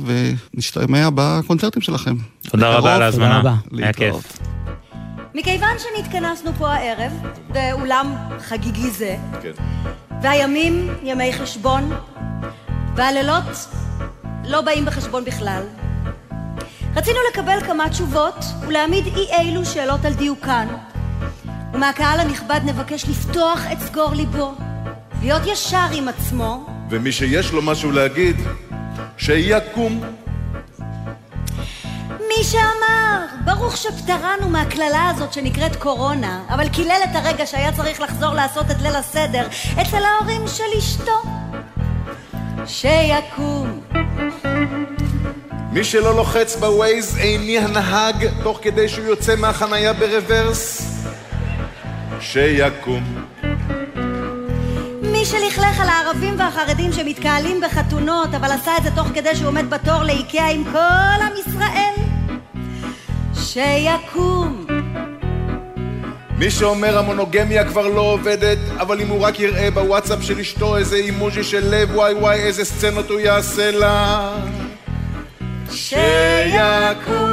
ונשתמע 0.55 1.09
בקונצרטים 1.15 1.83
שלכם. 1.83 2.15
תודה 2.43 2.69
רבה 2.69 2.95
על 2.95 3.03
ההזמנה, 3.03 3.57
היה 3.77 3.93
כיף. 3.93 4.15
מכיוון 5.35 5.77
שנתכנסנו 5.79 6.51
פה 6.59 6.69
הערב, 6.73 7.13
באולם 7.53 8.15
חגיגי 8.39 8.91
זה, 8.91 9.17
כן. 9.43 9.53
והימים 10.23 10.95
ימי 11.03 11.33
חשבון, 11.33 11.91
והלילות 12.97 13.69
לא 14.45 14.61
באים 14.61 14.85
בחשבון 14.85 15.25
בכלל. 15.25 15.63
רצינו 16.97 17.19
לקבל 17.31 17.61
כמה 17.67 17.89
תשובות 17.89 18.45
ולהעמיד 18.61 19.07
אי 19.07 19.27
אילו 19.41 19.65
שאלות 19.65 20.05
על 20.05 20.15
דיוקן. 20.15 20.67
ומהקהל 21.75 22.21
הנכבד 22.21 22.61
נבקש 22.65 23.05
לפתוח 23.09 23.61
את 23.73 23.79
סגור 23.81 24.15
ליבו, 24.15 24.55
להיות 25.23 25.43
ישר 25.47 25.87
עם 25.93 26.09
עצמו. 26.09 26.67
ומי 26.91 27.13
שיש 27.13 27.53
לו 27.53 27.63
משהו 27.63 27.93
להגיד, 27.93 28.37
שיקום. 29.19 30.22
מי 32.39 32.45
שאמר, 32.45 33.27
ברוך 33.45 33.77
שפטרנו 33.77 34.49
מהקללה 34.49 35.09
הזאת 35.09 35.33
שנקראת 35.33 35.77
קורונה, 35.77 36.41
אבל 36.49 36.69
קילל 36.69 37.01
את 37.05 37.17
הרגע 37.17 37.47
שהיה 37.47 37.73
צריך 37.73 38.01
לחזור 38.01 38.35
לעשות 38.35 38.71
את 38.71 38.83
ליל 38.83 38.97
הסדר 38.97 39.47
אצל 39.83 40.05
ההורים 40.05 40.43
של 40.49 40.79
אשתו. 40.79 41.23
שיקום. 42.67 43.81
מי 45.73 45.85
שלא 45.85 46.17
לוחץ 46.17 46.57
בווייז 46.57 47.17
איני 47.17 47.59
הנהג 47.59 48.29
תוך 48.43 48.59
כדי 48.63 48.89
שהוא 48.89 49.07
יוצא 49.07 49.37
מהחנייה 49.37 49.93
ברוורס, 49.93 50.83
שיקום. 52.21 53.05
מי 55.03 55.25
שלכלך 55.25 55.81
על 55.81 55.89
הערבים 55.89 56.35
והחרדים 56.39 56.93
שמתקהלים 56.93 57.61
בחתונות, 57.61 58.35
אבל 58.35 58.53
עשה 58.53 58.77
את 58.79 58.83
זה 58.83 58.91
תוך 58.91 59.09
כדי 59.15 59.37
שהוא 59.37 59.49
עומד 59.49 59.71
בתור 59.71 60.03
לאיקאה 60.03 60.49
עם 60.49 60.65
כל 60.73 61.23
עם 61.23 61.33
ישראל, 61.47 62.02
שיקום. 63.53 64.67
מי 66.39 66.51
שאומר 66.51 66.99
המונוגמיה 66.99 67.65
כבר 67.69 67.89
לא 67.89 68.01
עובדת, 68.01 68.59
אבל 68.81 69.01
אם 69.01 69.09
הוא 69.09 69.21
רק 69.21 69.41
יראה 69.41 69.71
בוואטסאפ 69.71 70.23
של 70.23 70.39
אשתו 70.41 70.77
איזה 70.77 70.97
אימוג'י 70.97 71.45
של 71.45 71.75
לב 71.75 71.91
וואי 71.95 72.15
וואי 72.15 72.41
איזה 72.41 72.65
סצנות 72.65 73.11
הוא 73.11 73.21
יעשה 73.21 73.71
לה 73.71 74.31
שיקום 75.71 77.33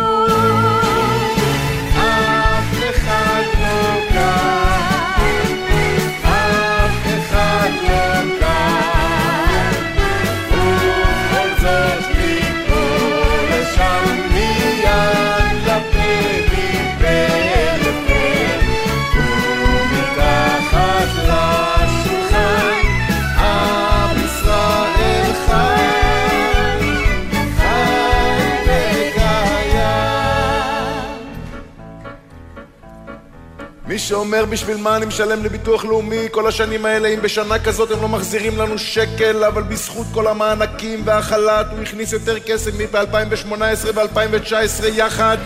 שאומר 34.10 34.45
בשביל 34.45 34.78
מה 34.78 34.95
אני 34.95 35.05
משלם 35.05 35.43
לביטוח 35.43 35.86
לאומי 35.86 36.28
כל 36.32 36.47
השנים 36.47 36.86
האלה? 36.86 37.07
אם 37.07 37.22
בשנה 37.22 37.60
כזאת 37.60 37.91
הם 37.91 38.01
לא 38.01 38.07
מחזירים 38.07 38.57
לנו 38.57 38.78
שקל 38.78 39.43
אבל 39.43 39.64
בזכות 39.64 40.07
כל 40.14 40.28
המענקים 40.28 41.01
והחל"ת 41.05 41.66
הוא 41.72 41.82
הכניס 41.82 42.14
יותר 42.14 42.39
כסף 42.39 42.72
מב-2018 42.78 43.53
ו-2019 43.95 44.86
יחד. 44.86 45.38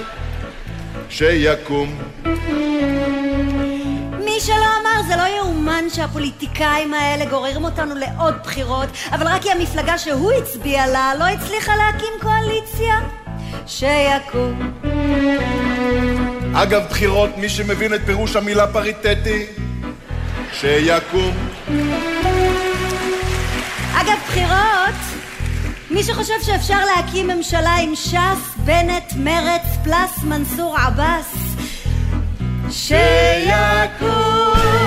שיקום. 1.09 1.99
מי 4.25 4.39
שלא 4.39 4.67
אמר 4.81 5.07
זה 5.07 5.15
לא 5.15 5.37
יאומן 5.37 5.83
שהפוליטיקאים 5.89 6.93
האלה 6.93 7.25
גוררים 7.25 7.63
אותנו 7.63 7.95
לעוד 7.95 8.35
בחירות 8.43 8.89
אבל 9.11 9.27
רק 9.27 9.41
כי 9.41 9.51
המפלגה 9.51 9.97
שהוא 9.97 10.31
הצביע 10.31 10.87
לה 10.87 11.11
לא 11.19 11.23
הצליחה 11.23 11.75
להקים 11.75 12.13
קואליציה. 12.21 12.95
שיקום 13.67 14.73
אגב 16.55 16.83
בחירות, 16.89 17.37
מי 17.37 17.49
שמבין 17.49 17.93
את 17.93 18.01
פירוש 18.05 18.35
המילה 18.35 18.67
פריטטי, 18.67 19.45
שיקום. 20.53 21.33
אגב 23.93 24.17
בחירות, 24.27 24.99
מי 25.91 26.03
שחושב 26.03 26.33
שאפשר 26.41 26.85
להקים 26.85 27.27
ממשלה 27.27 27.75
עם 27.75 27.95
ש"ס, 27.95 28.55
בנט, 28.57 29.13
מרץ, 29.15 29.61
פלס, 29.83 30.23
מנסור 30.23 30.77
עבאס, 30.77 31.35
שיקום. 32.71 34.82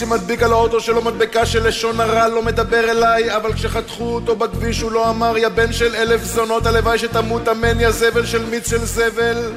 שמדביק 0.00 0.42
על 0.42 0.52
האוטו 0.52 0.80
שלו 0.80 1.02
מדבקה 1.02 1.46
של 1.46 1.68
לשון 1.68 2.00
הרע 2.00 2.28
לא 2.28 2.42
מדבר 2.42 2.90
אליי 2.90 3.36
אבל 3.36 3.52
כשחתכו 3.52 4.04
אותו 4.04 4.36
בכביש 4.36 4.80
הוא 4.80 4.92
לא 4.92 5.10
אמר 5.10 5.38
יא 5.38 5.48
בן 5.48 5.72
של 5.72 5.94
אלף 5.96 6.24
זונות 6.24 6.66
הלוואי 6.66 6.98
שתמות 6.98 7.48
אמן 7.48 7.80
יא 7.80 7.90
זבל 7.90 8.26
של 8.26 8.44
מיץ 8.50 8.70
של 8.70 8.84
זבל 8.84 9.52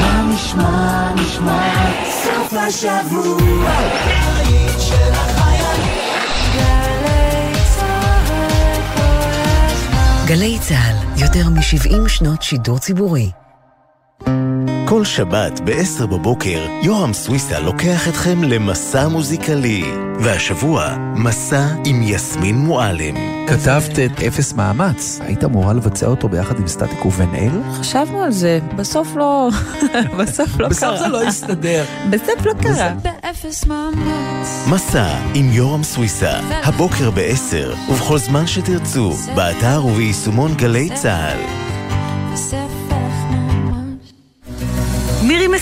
מה 0.00 0.22
נשמע, 0.34 1.14
נשמע, 1.14 1.74
סוף 2.10 2.52
השבוע. 2.52 3.70
גלי 10.26 10.58
צה"ל, 10.60 11.22
יותר 11.22 11.48
מ-70 11.48 12.08
שנות 12.08 12.42
שידור 12.42 12.78
ציבורי. 12.78 13.45
כל 14.88 15.04
שבת 15.04 15.60
ב-10 15.60 16.06
בבוקר, 16.06 16.66
יורם 16.82 17.12
סוויסה 17.12 17.60
לוקח 17.60 18.08
אתכם 18.08 18.44
למסע 18.44 19.08
מוזיקלי. 19.08 19.84
והשבוע, 20.20 20.96
מסע 21.14 21.66
עם 21.84 22.02
יסמין 22.02 22.56
מועלם. 22.56 23.14
כתבת 23.46 23.98
את 23.98 24.22
אפס 24.22 24.52
מאמץ, 24.52 25.20
היית 25.22 25.44
אמורה 25.44 25.72
לבצע 25.72 26.06
אותו 26.06 26.28
ביחד 26.28 26.58
עם 26.58 26.68
סטטיק 26.68 27.06
ובן 27.06 27.34
אל? 27.34 27.50
חשבנו 27.72 28.22
על 28.22 28.30
זה, 28.30 28.58
בסוף 28.76 29.16
לא... 29.16 29.48
בסוף 30.18 30.58
לא 30.58 30.68
קרה. 30.68 30.68
בסוף 30.68 30.98
זה 30.98 31.08
לא 31.08 31.22
הסתדר. 31.22 31.84
בסוף 32.10 32.46
לא 32.46 32.52
קרה. 32.52 32.92
באפס 33.02 33.66
מאמץ. 33.66 34.66
מסע 34.70 35.18
עם 35.34 35.52
יורם 35.52 35.82
סוויסה, 35.82 36.38
הבוקר 36.64 37.10
ב-10, 37.10 37.90
ובכל 37.90 38.18
זמן 38.18 38.46
שתרצו, 38.46 39.12
באתר 39.34 39.86
וביישומון 39.86 40.54
גלי 40.54 40.88
צה"ל. 40.94 41.65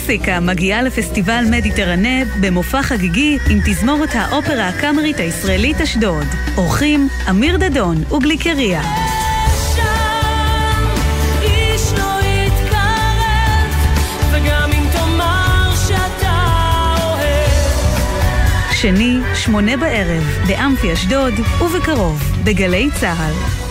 מסיקה 0.05 0.39
מגיעה 0.39 0.81
לפסטיבל 0.81 1.45
מדיטרנה 1.51 2.23
במופע 2.41 2.83
חגיגי 2.83 3.37
עם 3.49 3.59
תזמורת 3.65 4.09
האופרה 4.13 4.67
הקאמרית 4.67 5.19
הישראלית 5.19 5.81
אשדוד. 5.81 6.25
אורחים 6.57 7.07
אמיר 7.29 7.57
דדון 7.57 8.03
וגליקריה. 8.03 8.81
לא. 8.81 9.85
שני, 18.71 19.19
שמונה 19.35 19.77
בערב, 19.77 20.23
באמפי 20.47 20.93
אשדוד, 20.93 21.33
ובקרוב, 21.61 22.23
בגלי 22.43 22.89
צה"ל. 22.99 23.64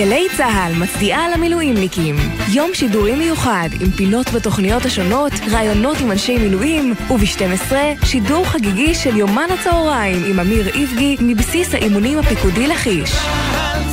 גלי 0.00 0.26
צה"ל 0.36 0.72
מצדיעה 0.74 1.28
למילואימניקים. 1.28 2.16
יום 2.48 2.70
שידורי 2.74 3.14
מיוחד 3.14 3.68
עם 3.80 3.90
פינות 3.90 4.30
בתוכניות 4.30 4.84
השונות, 4.84 5.32
ראיונות 5.52 6.00
עם 6.00 6.10
אנשי 6.12 6.38
מילואים, 6.38 6.94
וב-12 7.10 7.72
שידור 8.04 8.46
חגיגי 8.46 8.94
של 8.94 9.16
יומן 9.16 9.46
הצהריים 9.58 10.24
עם 10.30 10.40
אמיר 10.40 10.68
איבגי 10.74 11.16
מבסיס 11.20 11.74
האימונים 11.74 12.18
הפיקודי 12.18 12.66
לכיש. 12.66 13.10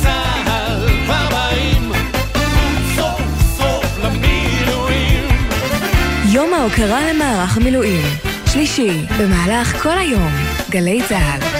צה"ל 0.02 0.88
כבר 1.04 1.28
באים, 1.30 1.92
סוף 2.96 3.20
סוף 3.56 3.98
למילואים. 4.04 5.24
יום 6.32 6.54
ההוקרה 6.54 7.12
למערך 7.12 7.56
המילואים. 7.56 8.02
שלישי, 8.52 9.06
במהלך 9.18 9.82
כל 9.82 9.98
היום. 9.98 10.32
גלי 10.70 11.00
צה"ל. 11.08 11.57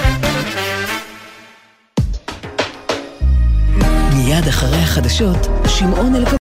מיד 4.29 4.49
אחרי 4.49 4.79
החדשות, 4.79 5.47
שמעון 5.67 6.15
אלקבץ. 6.15 6.35